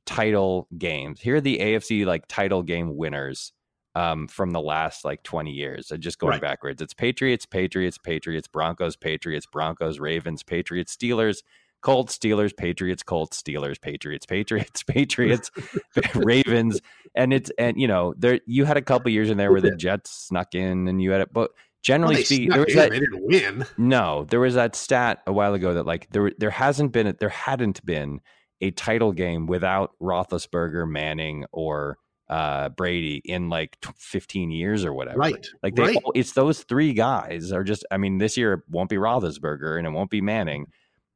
[0.06, 1.22] title games.
[1.22, 3.54] Here are the AFC like title game winners
[3.95, 5.88] um from the last like 20 years.
[5.88, 6.41] So just going Right.
[6.41, 6.82] backwards.
[6.82, 11.43] It's Patriots, Patriots, Patriots, Broncos, Patriots, Broncos, Ravens, Patriots, Steelers,
[11.82, 15.51] Colts, Steelers, Patriots, Colts, Steelers, Patriots, Patriots, Patriots,
[16.16, 16.80] Ravens,
[17.14, 19.76] and it's and you know there you had a couple years in there where the.
[19.76, 21.51] Jets snuck in, and you had it, but
[21.82, 23.66] generally they speaking, there was in, that they didn't win.
[23.78, 27.30] no, there was that stat a while ago that like there there hasn't been there
[27.30, 28.22] hadn't been
[28.64, 31.97] a title game without Roethlisberger, Manning, or
[32.30, 35.20] uh, Brady in like t- 15 years or whatever.
[35.20, 35.45] Right.
[35.61, 35.97] Like they, right.
[36.03, 37.86] all- it's those three guys are just.
[37.91, 40.68] I mean, this year it won't be Roethlisberger and it won't be Manning,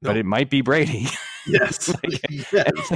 [0.02, 1.08] but it might be Brady.
[1.50, 1.88] Yes.
[2.04, 2.22] Like-
[2.52, 2.92] yes.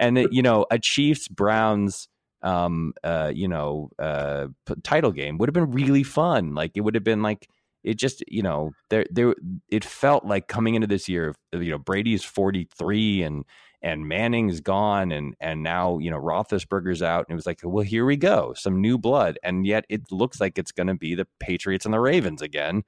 [0.00, 2.08] and it, you know, a Chiefs Browns,
[2.40, 6.54] um, uh, you know, uh, p- title game would have been really fun.
[6.54, 7.46] Like it would have been like
[7.84, 9.34] it just, you know, there, there,
[9.68, 13.44] it felt like coming into this year, you know, Brady's forty three and
[13.82, 17.84] and Manning's gone, and and now you know Roethlisberger's out, and it was like, well,
[17.84, 21.14] here we go, some new blood, and yet it looks like it's going to be
[21.14, 22.82] the Patriots and the Ravens again.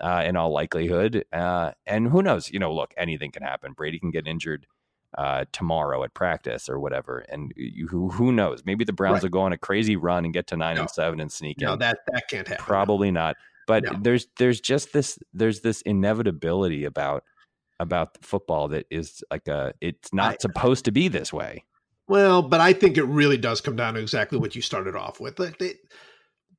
[0.00, 2.48] Uh, in all likelihood, uh, and who knows?
[2.52, 3.72] You know, look, anything can happen.
[3.72, 4.64] Brady can get injured
[5.16, 7.18] uh, tomorrow at practice or whatever.
[7.28, 8.62] And you, who who knows?
[8.64, 9.22] Maybe the Browns Right.
[9.24, 10.82] will go on a crazy run and get to nine No.
[10.82, 11.80] and seven and sneak no, in.
[11.80, 12.64] that that can't happen.
[12.64, 13.34] Probably not.
[13.66, 13.98] But No.
[14.00, 17.24] there's there's just this there's this inevitability about
[17.80, 21.64] about football that is like a it's not I- supposed to be this way.
[22.08, 25.20] Well, but I think it really does come down to exactly what you started off
[25.20, 25.38] with.
[25.38, 25.74] Like they,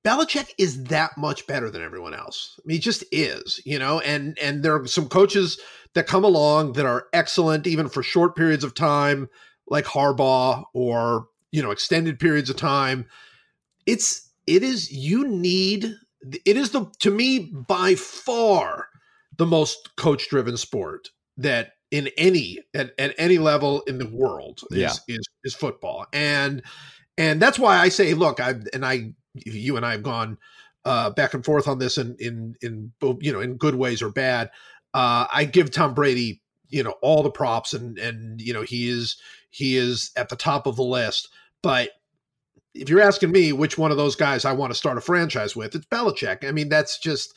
[0.05, 2.57] Belichick is that much better than everyone else.
[2.59, 3.99] I mean, he just is, you know.
[4.01, 5.59] And and there are some coaches
[5.95, 9.27] that come along that are excellent, even for short periods of time,
[9.67, 13.07] like Harbaugh, or you know, extended periods of time.
[13.85, 15.95] It's it is you need
[16.45, 18.88] it is the to me by far
[19.39, 24.61] the most coach driven sport that in any at, at any level in the world
[24.69, 25.15] is, Yeah.
[25.15, 26.61] is is football and
[27.17, 30.37] and that's why I say look I and I you and I have gone
[30.85, 34.09] uh, back and forth on this in in in you know in good ways or
[34.09, 34.51] bad
[34.93, 38.89] uh, I give Tom Brady you know all the props and and you know he
[38.89, 39.17] is
[39.49, 41.29] he is at the top of the list
[41.63, 41.89] but
[42.75, 45.55] if you're asking me which one of those guys I want to start a franchise
[45.55, 46.47] with, it's Belichick.
[46.47, 47.35] I mean, that's just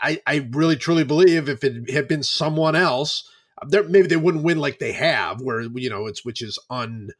[0.00, 3.28] I, I really truly believe if it had been someone else,
[3.66, 7.10] there maybe they wouldn't win like they have, where you know it's which is un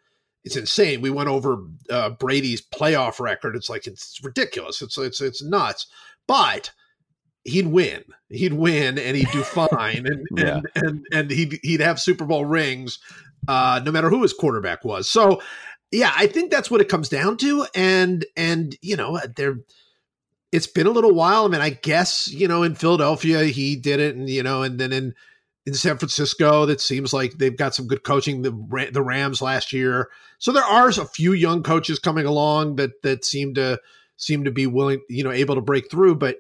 [0.45, 1.01] it's insane.
[1.03, 1.59] We went over
[1.91, 3.57] uh, Brady's playoff record.
[3.57, 4.81] It's like it's ridiculous.
[4.83, 5.87] It's it's it's nuts.
[6.27, 6.71] But
[7.45, 8.05] he'd win.
[8.29, 10.61] He'd win and he'd do fine and Yeah.
[10.75, 12.99] and, and and he'd he'd have Super Bowl rings
[13.49, 15.09] uh no matter who his quarterback was.
[15.11, 15.41] So
[15.91, 17.67] yeah, I think that's what it comes down to.
[17.75, 19.59] And and you know, there
[20.53, 21.45] it's been a little while.
[21.45, 24.79] I mean, I guess, you know, in Philadelphia he did it and you know, and
[24.79, 25.15] then in
[25.67, 28.43] in San Francisco, that seems like they've got some good coaching.
[28.43, 33.03] The the Rams last year, so there are a few young coaches coming along that
[33.03, 33.79] that seem to
[34.17, 36.17] seem to be willing, you know, able to break through.
[36.17, 36.39] But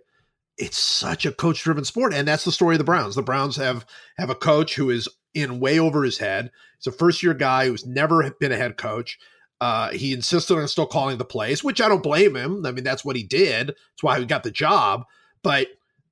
[0.57, 3.15] it's such a coach driven sport, and that's the story of the Browns.
[3.15, 3.87] The Browns have
[4.19, 6.51] have a coach who is in way over his head.
[6.79, 9.19] He's a first year guy who's never been a head coach.
[9.61, 12.65] Uh, he insisted on still calling the plays, which I don't blame him.
[12.65, 13.69] I mean, that's what he did.
[13.69, 15.05] That's why he got the job.
[15.43, 15.69] But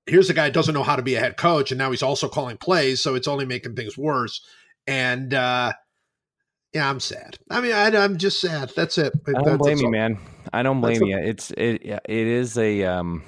[0.07, 2.29] here's a guy doesn't know how to be a head coach, and now he's also
[2.29, 4.43] calling plays, so it's only making things worse.
[4.87, 5.73] And uh,
[6.75, 7.39] yeah, I'm sad.
[7.51, 8.73] I mean, I, I'm just sad.
[8.77, 9.13] That's it.
[9.27, 10.19] I don't That's- blame that's you, man.
[10.53, 11.19] I don't blame you.
[11.19, 13.23] It's it it is a um,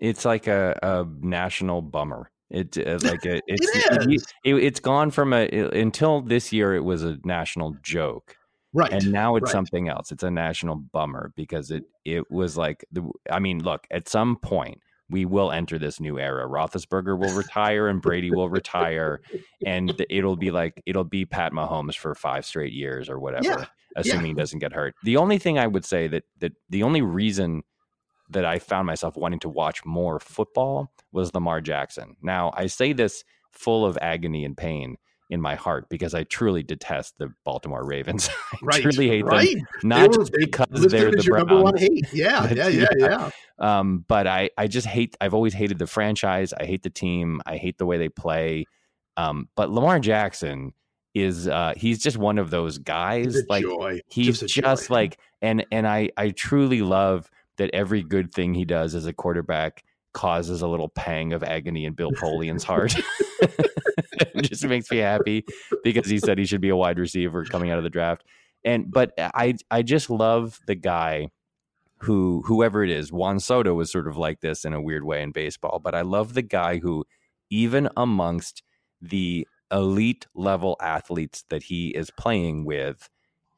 [0.00, 2.30] it's like a, a national bummer.
[2.48, 4.26] It uh, like a, it's It is.
[4.44, 8.36] it, it's gone from a until this year it was a national joke.
[8.72, 8.92] Right.
[8.92, 9.52] and now it's right.
[9.52, 13.86] something else it's a national bummer because it it was like the i mean look
[13.90, 18.48] at some point we will enter this new era roethlisberger will retire and brady will
[18.48, 19.20] retire
[19.66, 23.64] and it'll be like it'll be pat mahomes for five straight years or whatever Yeah,
[23.96, 27.02] assuming he doesn't get hurt the only thing i would say that that the only
[27.02, 27.62] reason
[28.28, 32.92] that i found myself wanting to watch more football was lamar jackson now i say
[32.92, 34.96] this full of agony and pain
[35.30, 38.28] in my heart because I truly detest the Baltimore Ravens.
[38.52, 38.82] I right.
[38.82, 39.56] truly hate them right.
[39.82, 42.12] not They were- just they because they're the your number one hate.
[42.12, 43.06] Yeah, yeah, yeah, yeah.
[43.08, 43.30] yeah.
[43.58, 45.16] Um, but I, I just hate.
[45.20, 46.52] I've always hated the franchise.
[46.52, 47.40] I hate the team.
[47.46, 48.66] I hate the way they play.
[49.16, 50.72] Um, but Lamar Jackson
[51.14, 53.36] is uh, he's just one of those guys.
[53.36, 54.00] A like joy.
[54.08, 54.94] he's just, joy.
[54.94, 59.12] like and and I I truly love that every good thing he does as a
[59.12, 62.96] quarterback causes a little pang of agony in Bill Polian's heart.
[64.34, 65.44] it just makes me happy
[65.82, 68.24] because he said he should be a wide receiver coming out of the draft.
[68.64, 71.30] And but I I just love the guy
[71.98, 73.12] who whoever it is.
[73.12, 76.02] Juan Soto was sort of like this in a weird way in baseball, but I
[76.02, 77.04] love the guy who
[77.50, 78.62] even amongst
[79.00, 83.08] the elite level athletes that he is playing with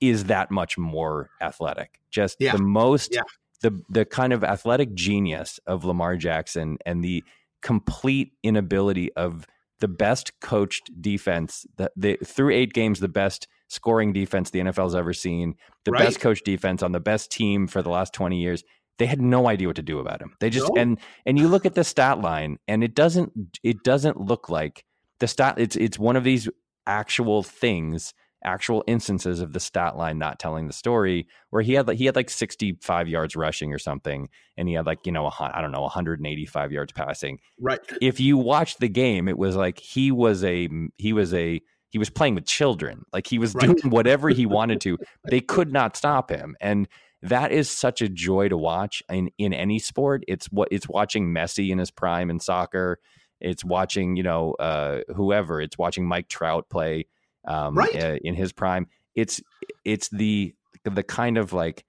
[0.01, 2.01] is that much more athletic.
[2.11, 2.57] Just Yeah.
[2.57, 3.23] the most Yeah.
[3.63, 7.25] the the kind of athletic genius of Lamar Jackson and the
[7.63, 9.47] complete inability of
[9.83, 14.95] the best coached defense that the through eight games the best scoring defense the NFL's
[14.95, 16.05] ever seen, the Right.
[16.05, 18.63] best coached defense on the best team for the last 20 years.
[18.99, 20.35] They had no idea what to do about him.
[20.41, 20.81] They just No.
[20.81, 23.33] and and you look at the stat line and it doesn't
[23.65, 24.85] it doesn't look like
[25.19, 26.49] the stat it's it's one of these
[26.87, 28.15] actual things
[28.45, 32.07] actual instances of the stat line not telling the story where he had like he
[32.07, 35.61] had like 65 yards rushing or something and he had like you know a, i
[35.61, 37.39] don't know 185 yards passing.
[37.61, 37.81] Right.
[38.01, 41.99] if you watched the game it was like he was a he was a he
[41.99, 43.05] was playing with children.
[43.13, 43.67] Like he was Right.
[43.67, 44.97] doing whatever he wanted to.
[45.29, 46.89] They could not stop him and
[47.21, 50.25] that is such a joy to watch in in any sport.
[50.27, 52.99] It's what it's watching messi in his prime in soccer.
[53.41, 55.61] It's watching you know uh whoever.
[55.61, 57.07] It's watching mike trout play
[57.47, 58.03] um Right.
[58.03, 59.41] uh, in his prime it's
[59.85, 61.85] it's the the kind of like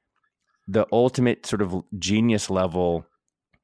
[0.68, 3.06] the ultimate sort of genius level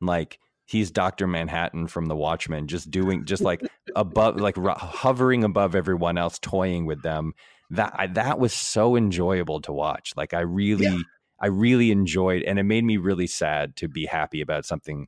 [0.01, 1.25] like he's Dr.
[1.27, 3.61] Manhattan from the Watchmen just doing just like
[3.95, 7.33] above like ro- hovering above everyone else toying with them
[7.71, 10.97] that I, that was so enjoyable to watch like I really Yeah.
[11.41, 15.07] I really enjoyed and it made me really sad to be happy about something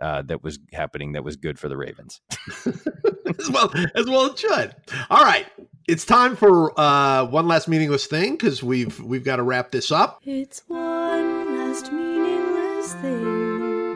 [0.00, 2.20] uh, that was happening that was good for the Ravens.
[2.66, 4.74] as well as well it should.
[5.10, 5.46] All right.
[5.88, 9.92] It's time for uh one last meaningless thing because we've we've got to wrap this
[9.92, 10.20] up.
[10.24, 13.94] It's one last meaningless thing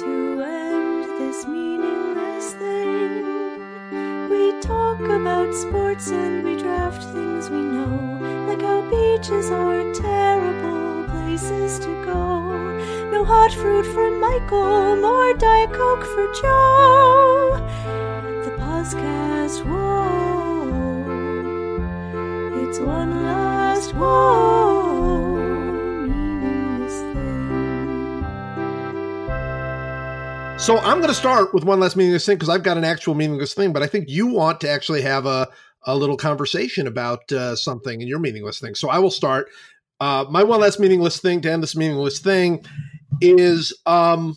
[0.00, 4.30] to end this meaningless thing.
[4.30, 11.04] We talk about sports and we draft things we know, like how beaches are terrible
[11.04, 12.48] places to go.
[13.10, 17.60] No hot fruit for Michael, nor Diet Coke for Joe.
[18.42, 20.29] The podcast, whoa.
[22.78, 24.00] One last thing.
[30.58, 33.14] So I'm going to start with one last meaningless thing because I've got an actual
[33.14, 35.48] meaningless thing, but I think you want to actually have a
[35.84, 38.74] a little conversation about uh, something in your meaningless thing.
[38.74, 39.48] So I will start.
[39.98, 42.64] Uh, my one last meaningless thing to end this meaningless thing
[43.20, 44.36] is um,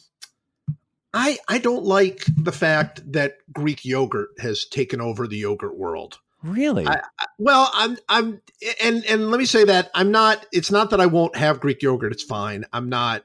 [1.14, 6.20] I I don't like the fact that Greek yogurt has taken over the yogurt world.
[6.44, 6.86] Really?
[6.86, 8.42] I- Well, I'm I'm
[8.82, 11.82] and and let me say that I'm not it's not that I won't have Greek
[11.82, 12.66] yogurt, it's fine.
[12.74, 13.24] I'm not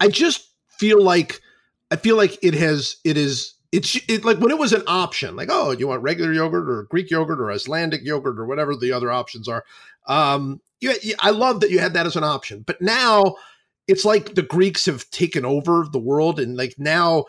[0.00, 1.40] I just feel like
[1.90, 5.36] I feel like it has it is it's it, like when it was an option,
[5.36, 8.92] like oh, you want regular yogurt or Greek yogurt or Icelandic yogurt or whatever the
[8.92, 9.64] other options are.
[10.08, 12.62] Um you, you- I love that you had that as an option.
[12.66, 13.36] But now
[13.86, 17.24] it's like the Greeks have taken over the world and like now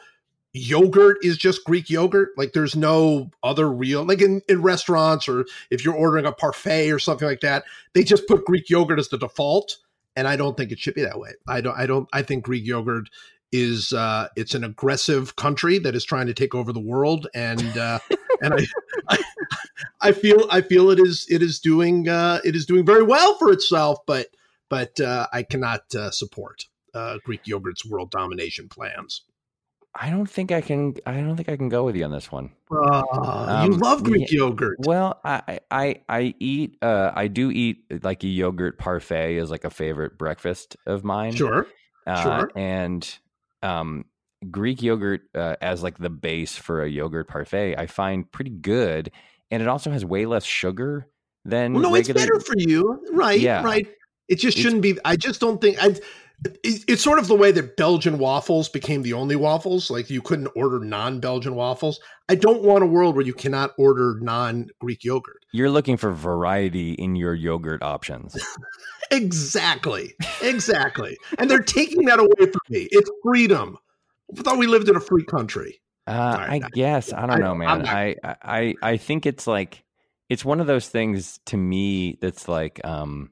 [0.57, 2.29] yogurt is just Greek yogurt.
[2.37, 6.91] Like there's no other real like in, in restaurants or if you're ordering a parfait
[6.91, 9.77] or something like that, they just put Greek yogurt as the default.
[10.15, 11.31] And I don't think it should be that way.
[11.47, 13.09] I don't I don't I think Greek yogurt
[13.51, 17.77] is uh it's an aggressive country that is trying to take over the world and
[17.77, 17.99] uh
[18.41, 18.65] and I,
[19.09, 19.23] I
[20.01, 23.37] I feel I feel it is it is doing uh it is doing very well
[23.37, 24.27] for itself, but
[24.69, 29.23] but uh I cannot uh, support uh Greek yogurt's world domination plans.
[29.99, 32.31] I don't think I can I don't think I can go with you on this
[32.31, 32.51] one.
[32.71, 34.77] Uh, you Um, love Greek yogurt.
[34.79, 39.63] Well, I I I eat uh I do eat like a yogurt parfait is like
[39.63, 41.33] a favorite breakfast of mine.
[41.33, 41.65] Sure.
[42.05, 42.51] Uh, sure.
[42.55, 43.17] And
[43.63, 44.05] um
[44.51, 49.11] Greek yogurt uh, as like the base for a yogurt parfait, I find pretty good,
[49.49, 51.07] and it also has way less sugar
[51.43, 53.39] than Well, no, it's better for you, right?
[53.39, 53.63] Yeah.
[53.63, 53.87] Right.
[54.27, 54.99] It just shouldn't be.
[55.05, 55.81] I just don't think.
[55.81, 55.95] I.
[56.63, 59.89] it- It's sort of the way that Belgian waffles became the only waffles.
[59.89, 61.99] Like you couldn't order non-Belgian waffles.
[62.29, 65.45] I don't want a world where you cannot order non-Greek yogurt.
[65.53, 68.37] You're looking for variety in your yogurt options.
[69.11, 70.13] Exactly.
[70.41, 71.17] Exactly.
[71.39, 72.87] and they're taking that away from me.
[72.91, 73.77] It's freedom.
[74.37, 75.79] I thought we lived in a free country.
[76.05, 77.79] Uh, Sorry, I I- guess I don't I- know, man.
[77.79, 79.83] not- I, I I think it's like
[80.29, 83.31] it's one of those things to me that's like um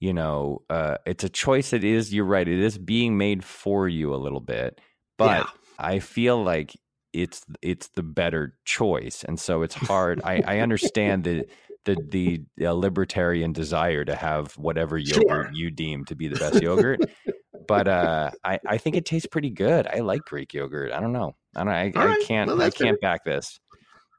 [0.00, 3.88] you know uh it's a choice It is, you're right it is being made for
[3.88, 4.80] you a little bit
[5.18, 5.50] but Yeah.
[5.78, 6.72] I feel like
[7.12, 11.44] it's it's the better choice and so it's hard I I understand the
[11.84, 11.96] the
[12.58, 15.50] the uh, libertarian desire to have whatever yogurt Sure.
[15.52, 17.00] you deem to be the best yogurt
[17.66, 19.86] but uh, I I think it tastes pretty good.
[19.86, 20.92] I like Greek yogurt.
[20.92, 21.34] I don't know.
[21.56, 21.72] I don't.
[21.72, 22.20] I, I right.
[22.22, 22.48] can't.
[22.48, 23.58] Well, I can't back this.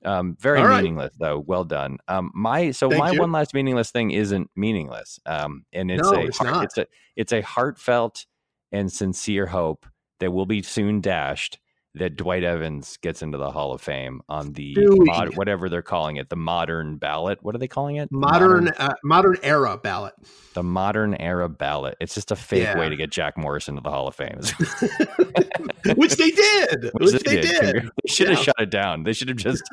[0.06, 0.78] Um, very right.
[0.84, 1.40] meaningless though.
[1.40, 1.98] Well done.
[2.08, 3.20] Um, my so Thank my you.
[3.20, 5.20] one last meaningless thing isn't meaningless.
[5.26, 6.86] Um, and it's No, a it's heart- it's a
[7.16, 8.26] it's a heartfelt
[8.72, 9.86] and sincere hope
[10.20, 11.60] that will be soon dashed
[11.96, 16.18] that Dwight Evans gets into the Hall of Fame on the mod, whatever they're calling
[16.18, 17.40] it, the modern ballot.
[17.42, 18.12] What are they calling it?
[18.12, 20.14] Modern uh, modern era ballot.
[20.54, 21.96] the modern era ballot.
[22.00, 22.78] It's just a fake Yeah.
[22.80, 24.40] way to get Jack Morris into the Hall of Fame.
[25.96, 26.92] Which they did.
[26.96, 27.76] Which, they did.
[28.04, 28.44] They should have Yeah.
[28.44, 29.04] shut it down.
[29.04, 29.64] They should have just.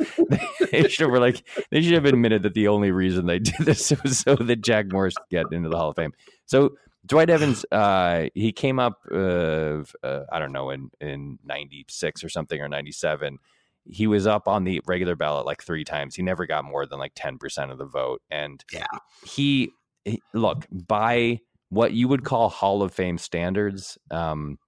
[0.71, 1.43] They should have like.
[1.71, 4.93] They should have admitted that the only reason they did this was so that Jack
[4.93, 6.13] Morris could get into the Hall of Fame.
[6.47, 6.75] So
[7.07, 9.01] Dwight Evans, uh, he came up.
[9.11, 13.39] Uh, uh, I don't know in in '96 or something or '97.
[13.85, 16.15] He was up on the regular ballot like three times.
[16.15, 18.87] He never got more than like ten percent of the vote, and Yeah.
[19.25, 19.71] he,
[20.05, 21.41] he look by
[21.71, 23.99] what you would call Hall of Fame standards.
[24.13, 24.59] Um,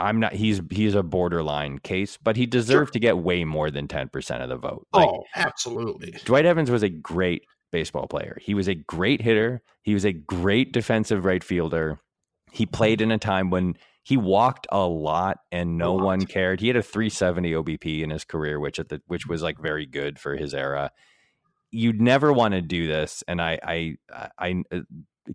[0.00, 0.32] I'm not.
[0.32, 4.42] He's he's a borderline case, but he deserved to get way more than ten percent
[4.42, 4.86] of the vote.
[4.92, 6.16] Like, oh, absolutely.
[6.24, 8.38] Dwight Evans was a great baseball player.
[8.40, 9.62] He was a great hitter.
[9.82, 11.98] He was a great defensive right fielder.
[12.52, 16.04] He played in a time when he walked a lot and no lot.
[16.04, 16.60] one cared.
[16.60, 19.84] He had a 370 OBP in his career, which at the which was like very
[19.84, 20.90] good for his era.
[21.70, 24.82] You'd never want to do this, and I I I, I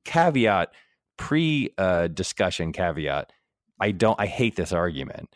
[0.06, 0.74] caveat
[1.18, 3.32] pre uh, discussion caveat.
[3.80, 4.20] I don't.
[4.20, 5.30] I hate this argument,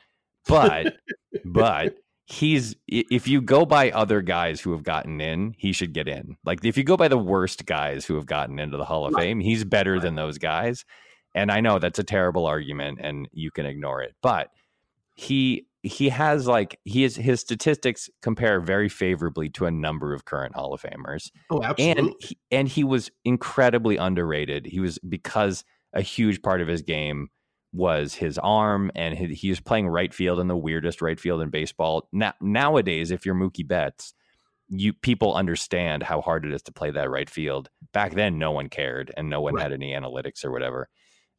[0.48, 0.96] but
[1.46, 1.96] but
[2.30, 6.36] he's if you go by other guys who have gotten in, he should get in.
[6.46, 9.14] Like if you go by the worst guys who have gotten into the Hall of.
[9.14, 10.84] Fame, he's better than those guys.
[11.34, 14.50] And I know that's a terrible argument and you can ignore it, but
[15.14, 20.26] he he has like he is his statistics compare very favorably to a number of
[20.26, 22.02] current Hall of Famers Oh, absolutely.
[22.04, 24.66] and he, and he was incredibly underrated.
[24.66, 25.64] He was because
[25.94, 27.30] a huge part of his game
[27.74, 31.42] was his arm, and he, he was playing right field in the weirdest right field
[31.42, 32.08] in baseball.
[32.12, 34.14] Now, nowadays, if you're Mookie Betts,
[34.70, 37.70] you people understand how hard it is to play that right field.
[37.94, 39.64] Back then, no one cared, and no one Right.
[39.64, 40.90] had any analytics or whatever.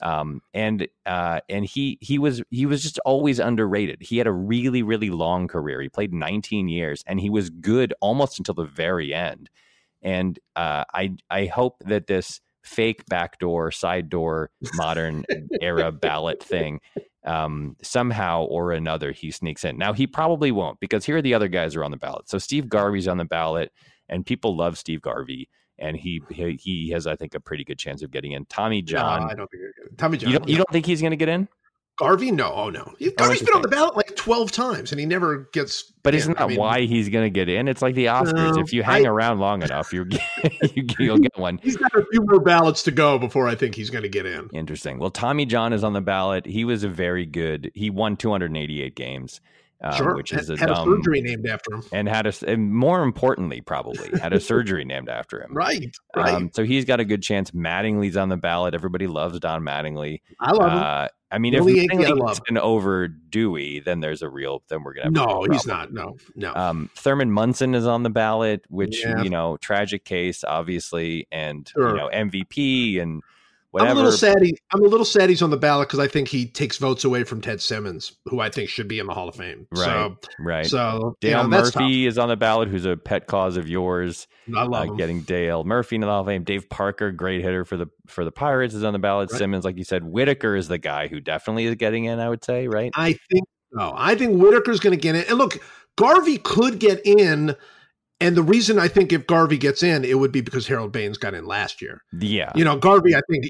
[0.01, 3.99] Um, and uh, and he he was he was just always underrated.
[4.01, 5.81] He had a really really long career.
[5.81, 9.51] He played 19 years, and he was good almost until the very end.
[10.01, 15.25] And uh, I I hope that this fake backdoor side door modern
[15.61, 16.81] era ballot thing
[17.25, 19.77] um, somehow or another he sneaks in.
[19.77, 22.29] Now he probably won't because here are the other guys who are on the ballot.
[22.29, 23.71] So Steve Garvey's on the ballot,
[24.09, 25.49] and people love Steve Garvey,
[25.79, 28.45] and he he, he has I think a pretty good chance of getting in.
[28.47, 29.63] Tommy John, No, I don't think.
[29.99, 30.31] Tommy John.
[30.31, 31.49] you don't you don't think he's going to get in?
[31.99, 32.31] Garvey?
[32.31, 32.95] No, oh no.
[32.99, 35.83] He- Garvey's been on the ballot like twelve times, and he never gets.
[36.03, 36.19] But in.
[36.19, 37.69] isn't I that mean, why he's going to get in?
[37.69, 38.55] It's like the Oscars.
[38.55, 40.07] No, if you hang I- around long enough, you,
[40.99, 41.59] you'll get one.
[41.63, 44.25] He's got a few more ballots to go before I think he's going to get
[44.27, 44.49] in.
[44.55, 44.99] Interesting.
[44.99, 46.47] Well, Tommy John is on the ballot.
[46.47, 47.71] He was a very good.
[47.75, 49.41] He won 288 games,
[49.83, 50.89] um, sure, which is had, a had dumb.
[50.93, 51.83] a surgery named after him.
[51.93, 55.55] and had a, and more importantly, probably had a surgery named after him.
[55.55, 56.35] Right, right.
[56.35, 57.51] Um, so he's got a good chance.
[57.53, 58.75] Mattingly's on the ballot.
[58.75, 60.21] Everybody loves Don Mattingly.
[60.41, 60.79] I love him.
[60.79, 62.41] Uh, I mean, The if only Yankee I Mattingly love.
[62.45, 64.63] gets over Dewey, then there's a real.
[64.69, 65.05] Then we're gonna.
[65.07, 65.93] Have No, he's not.
[65.93, 66.55] No, no.
[66.55, 69.23] Um, Thurman Munson is on the ballot, which Yeah.
[69.23, 71.91] you know, tragic case, obviously, and Sure.
[71.91, 73.23] you know, MVP and
[73.77, 74.37] I'm a little sad.
[74.41, 77.05] He, I'm a little sad he's on the ballot because I think he takes votes
[77.05, 79.67] away from Ted Simmons, who I think should be in the Hall of Fame.
[79.71, 80.67] Right, right.
[80.67, 83.69] So, so you Dale know, Murphy is on the ballot, who's a pet cause of
[83.69, 84.27] yours.
[84.57, 86.45] I love Uh, getting Dale Murphy in the Hall of Fame.
[86.45, 89.31] Dave Parker, great hitter for the for the Pirates, is on the ballot.
[89.31, 89.39] Right.
[89.39, 92.21] Simmons, like you said, Whitaker is the guy who definitely is getting in.
[92.21, 92.91] I would say, right?
[92.95, 93.45] I think
[93.77, 93.93] so.
[93.95, 95.25] I think Whitaker's going to get in.
[95.29, 95.59] And look,
[95.97, 97.55] Garvey could get in.
[98.21, 101.19] And the reason I think if Garvey gets in, it would be because Harold Baines
[101.19, 102.03] got in last year.
[102.19, 103.47] Yeah, You know, Garvey, I think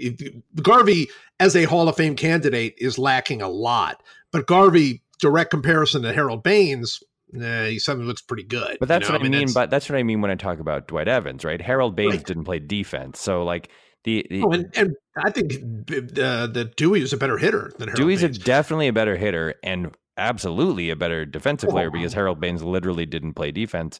[0.62, 1.08] Garvey
[1.40, 4.02] as a Hall of Fame candidate is lacking a lot.
[4.30, 8.76] But Garvey, direct comparison to Harold Baines, nah, he suddenly looks pretty good.
[8.78, 9.18] but that's you know?
[9.18, 9.32] what I, mean.
[9.32, 11.62] that's- But that's what I mean when I talk about Dwight Evans, right?
[11.62, 12.26] Harold Baines Right.
[12.26, 13.70] didn't play defense, so like
[14.04, 17.88] the, the Oh, and, and I think uh, that Dewey is a better hitter than
[17.88, 18.38] Harold Dewey's a, Baines.
[18.38, 21.92] definitely a better hitter and absolutely a better defensive player Oh.
[21.92, 23.98] because Harold Baines literally didn't play defense.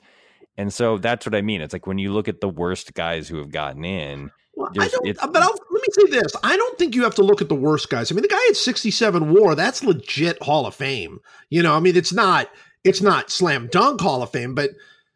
[0.59, 1.63] And so that's what I mean.
[1.63, 4.89] It's like when you look at the worst guys who have gotten in, Well, I
[4.89, 7.49] don't, but I'll, let me say this: I don't think you have to look at
[7.49, 8.11] the worst guys.
[8.11, 11.21] I mean, the guy at sixty-seven WAR, that's legit Hall of Fame.
[11.49, 12.51] You know, I mean, it's not,
[12.83, 14.71] it's not slam dunk Hall of Fame, but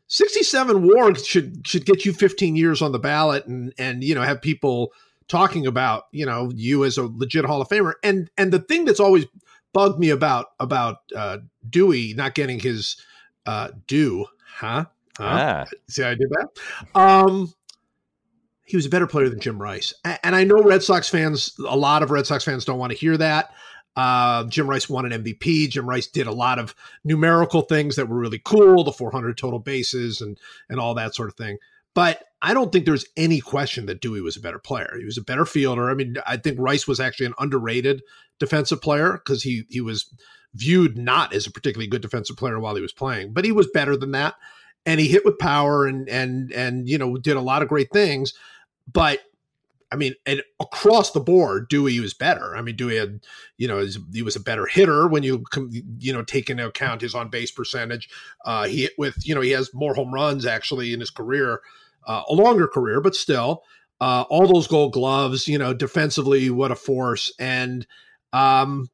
[0.07, 4.23] sixty-seven WAR should should get you fifteen years on the ballot, and and you know
[4.23, 4.93] have people
[5.27, 7.95] talking about you know you as a legit Hall of Famer.
[8.05, 9.27] And and the thing that's always
[9.73, 11.39] bugged me about about uh,
[11.69, 12.97] Dewey not getting his
[13.45, 14.85] uh, due, huh?
[15.19, 15.65] Huh?
[15.67, 16.49] ah, See how I did that?
[16.99, 17.53] Um,
[18.65, 19.93] he was a better player than Jim Rice.
[20.05, 22.99] And I know Red Sox fans, a lot of Red Sox fans don't want to
[22.99, 23.51] hear that.
[23.95, 25.69] Uh, Jim Rice won an MVP.
[25.69, 26.75] Jim Rice did a lot of
[27.05, 30.39] numerical things that were really cool, the 400 total bases and
[30.71, 31.59] and all that sort of thing.
[31.95, 34.95] But I don't think there's any question that Dewey was a better player.
[34.99, 35.91] He was a better fielder.
[35.91, 38.03] I mean, I think Rice was actually an underrated
[38.39, 40.07] defensive player because he he was
[40.55, 43.69] viewed not as a particularly good defensive player while he was playing, but he was
[43.75, 44.35] better than that.
[44.85, 47.91] And he hit with power and and and you know did a lot of great
[47.93, 48.35] things.
[48.93, 49.21] But
[49.93, 52.57] I mean, and across the board, Dewey was better.
[52.57, 53.21] I mean, Dewey had,
[53.59, 55.45] you know, he was a better hitter when you,
[55.99, 58.09] you know, take into account his on base percentage.
[58.47, 61.61] Uh, he hit with, you know, he has more home runs actually in his career,
[62.07, 63.65] uh, a longer career, but still,
[64.01, 67.31] uh, all those Gold Gloves, you know, defensively, what a force.
[67.39, 67.87] And,
[68.33, 68.89] um,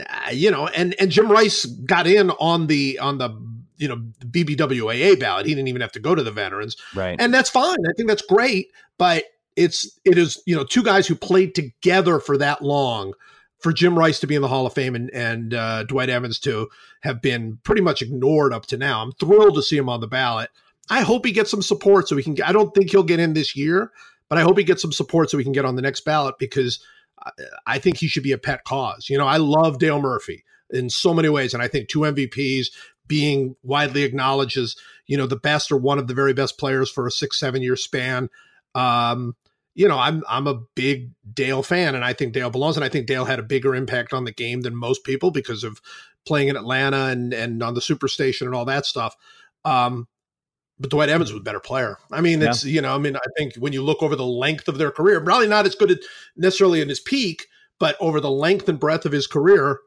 [0.00, 3.30] uh, you know, and and Jim Rice got in on the on the
[3.78, 5.46] you know BBWAA ballot.
[5.46, 7.16] He didn't even have to go to the veterans, right?
[7.18, 7.78] And that's fine.
[7.88, 8.68] I think that's great,
[8.98, 9.24] but
[9.56, 13.14] it's it is you know two guys who played together for that long
[13.60, 16.38] for Jim Rice to be in the Hall of Fame and and uh, Dwight Evans
[16.40, 16.68] to
[17.02, 19.02] have been pretty much ignored up to now.
[19.02, 20.50] I'm thrilled to see him on the ballot.
[20.90, 22.40] I hope he gets some support so he can.
[22.42, 23.90] I don't think he'll get in this year,
[24.28, 26.36] but I hope he gets some support so he can get on the next ballot
[26.38, 26.80] because
[27.66, 29.08] I think he should be a pet cause.
[29.10, 32.68] You know, I love Dale Murphy in so many ways, and I think two MVPs
[33.08, 34.76] being widely acknowledged as
[35.06, 37.62] you know the best or one of the very best players for a six seven
[37.62, 38.28] year span.
[38.74, 39.34] Um,
[39.74, 42.76] you know, I'm I'm a big Dale fan, and I think Dale belongs.
[42.76, 45.64] And I think Dale had a bigger impact on the game than most people because
[45.64, 45.80] of
[46.26, 49.16] playing in Atlanta and and on the Superstation and all that stuff.
[49.64, 50.08] Um,
[50.80, 51.98] but Dwight Evans was a better player.
[52.10, 52.74] I mean, it's yeah.
[52.74, 55.20] you know, I mean, I think when you look over the length of their career,
[55.20, 56.00] probably not as good
[56.36, 57.46] necessarily in his peak,
[57.78, 59.80] but over the length and breadth of his career,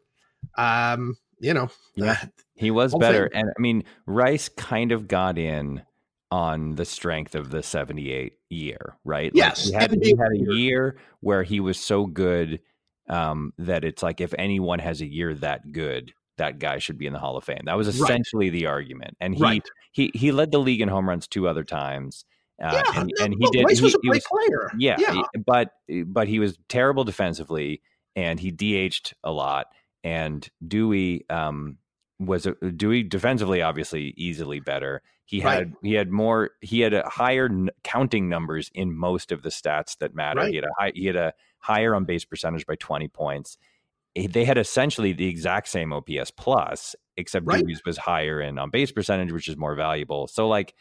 [0.58, 2.26] um, you know, yeah, uh,
[2.62, 3.26] he was better.
[3.34, 5.82] And I mean, Rice kind of got in
[6.30, 9.32] on the strength of the 78 year, right?
[9.34, 9.66] Yes.
[9.72, 12.62] Like he, had, he had a year where he was so good
[13.10, 17.08] um, that it's like if anyone has a year that good, that guy should be
[17.08, 17.64] in the Hall of Fame.
[17.66, 18.54] That was essentially right.
[18.54, 19.18] the argument.
[19.20, 19.70] And he, right.
[19.92, 22.26] he he led the league in home runs two other times.
[22.64, 23.66] Uh, yeah, and, and he did.
[23.66, 24.72] Rice was a great player.
[24.78, 25.14] Yeah, yeah.
[25.14, 25.72] He, but
[26.06, 27.82] but he was terrible defensively,
[28.16, 29.68] and he DH'd a lot.
[30.04, 31.78] And Dewey um,
[32.22, 35.02] was uh, a, Dewey defensively, obviously, easily better.
[35.26, 35.74] He had right.
[35.82, 39.98] he had more he had a higher n- counting numbers in most of the stats
[40.00, 40.42] that matter.
[40.42, 40.50] Right.
[40.50, 43.58] He had a high he had a higher on base percentage by 20 points.
[44.16, 47.62] Eh, they had essentially the exact same OPS plus, except right.
[47.62, 50.28] Dewey's was higher in on base percentage, which is more valuable.
[50.28, 50.74] So like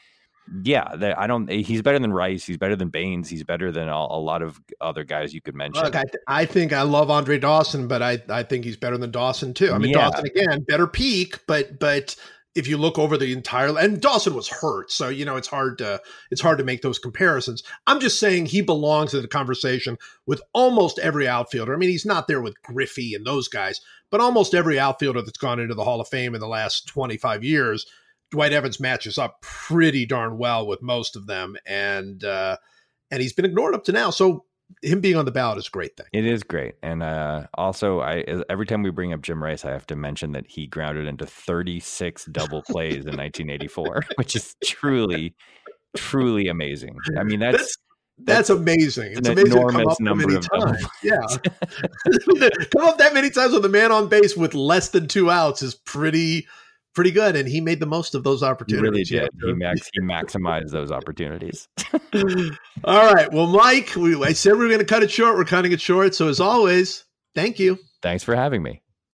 [0.63, 1.49] yeah, I don't.
[1.51, 2.45] Eh, he's better than Rice.
[2.45, 3.29] He's better than Baines.
[3.29, 5.85] He's better than a, a lot of other guys you could mention.
[5.85, 9.11] Look, I, I, think I love Andre Dawson, but I, I think he's better than
[9.11, 9.73] Dawson too.
[9.73, 10.11] I mean, yeah.
[10.11, 12.17] Dawson again, better peak, but but
[12.57, 15.79] if you look over the entire and Dawson was hurt, so you know it's hard
[15.79, 16.01] to
[16.33, 17.63] it's hard to make those comparisons.
[17.87, 21.73] I'm just saying he belongs in the conversation with almost every outfielder.
[21.73, 25.39] I mean, he's not there with Griffey and those guys, but almost every outfielder that's
[25.39, 27.87] gone into the Hall of Fame in the last 25 years
[28.31, 32.57] Dwight Evans matches up pretty darn well with most of them, and uh,
[33.11, 34.11] and he's been ignored up to now.
[34.11, 34.45] So
[34.83, 36.07] him being on the ballot is a great thing.
[36.13, 39.71] It is great, and uh, also I every time we bring up Jim Rice, I
[39.71, 45.35] have to mention that he grounded into 36 double plays in 1984, which is truly,
[45.97, 46.97] truly amazing.
[47.19, 47.77] I mean, that's, that's
[48.19, 49.13] that's, amazing.
[49.13, 50.87] It's amazing enormous to come up number of times.
[51.03, 51.21] Yeah,
[52.77, 55.63] come up that many times with a man on base with less than two outs
[55.63, 56.47] is pretty
[56.95, 59.09] pretty good, and he made the most of those opportunities.
[59.09, 59.31] He really did.
[59.43, 61.69] He, max, he maximized those opportunities.
[62.85, 63.33] All right.
[63.33, 65.37] Well, Mike, we, I said we were going to cut it short.
[65.37, 66.15] We're cutting it short.
[66.15, 67.05] So as always,
[67.35, 67.79] thank you.
[68.03, 68.83] Thanks for having me.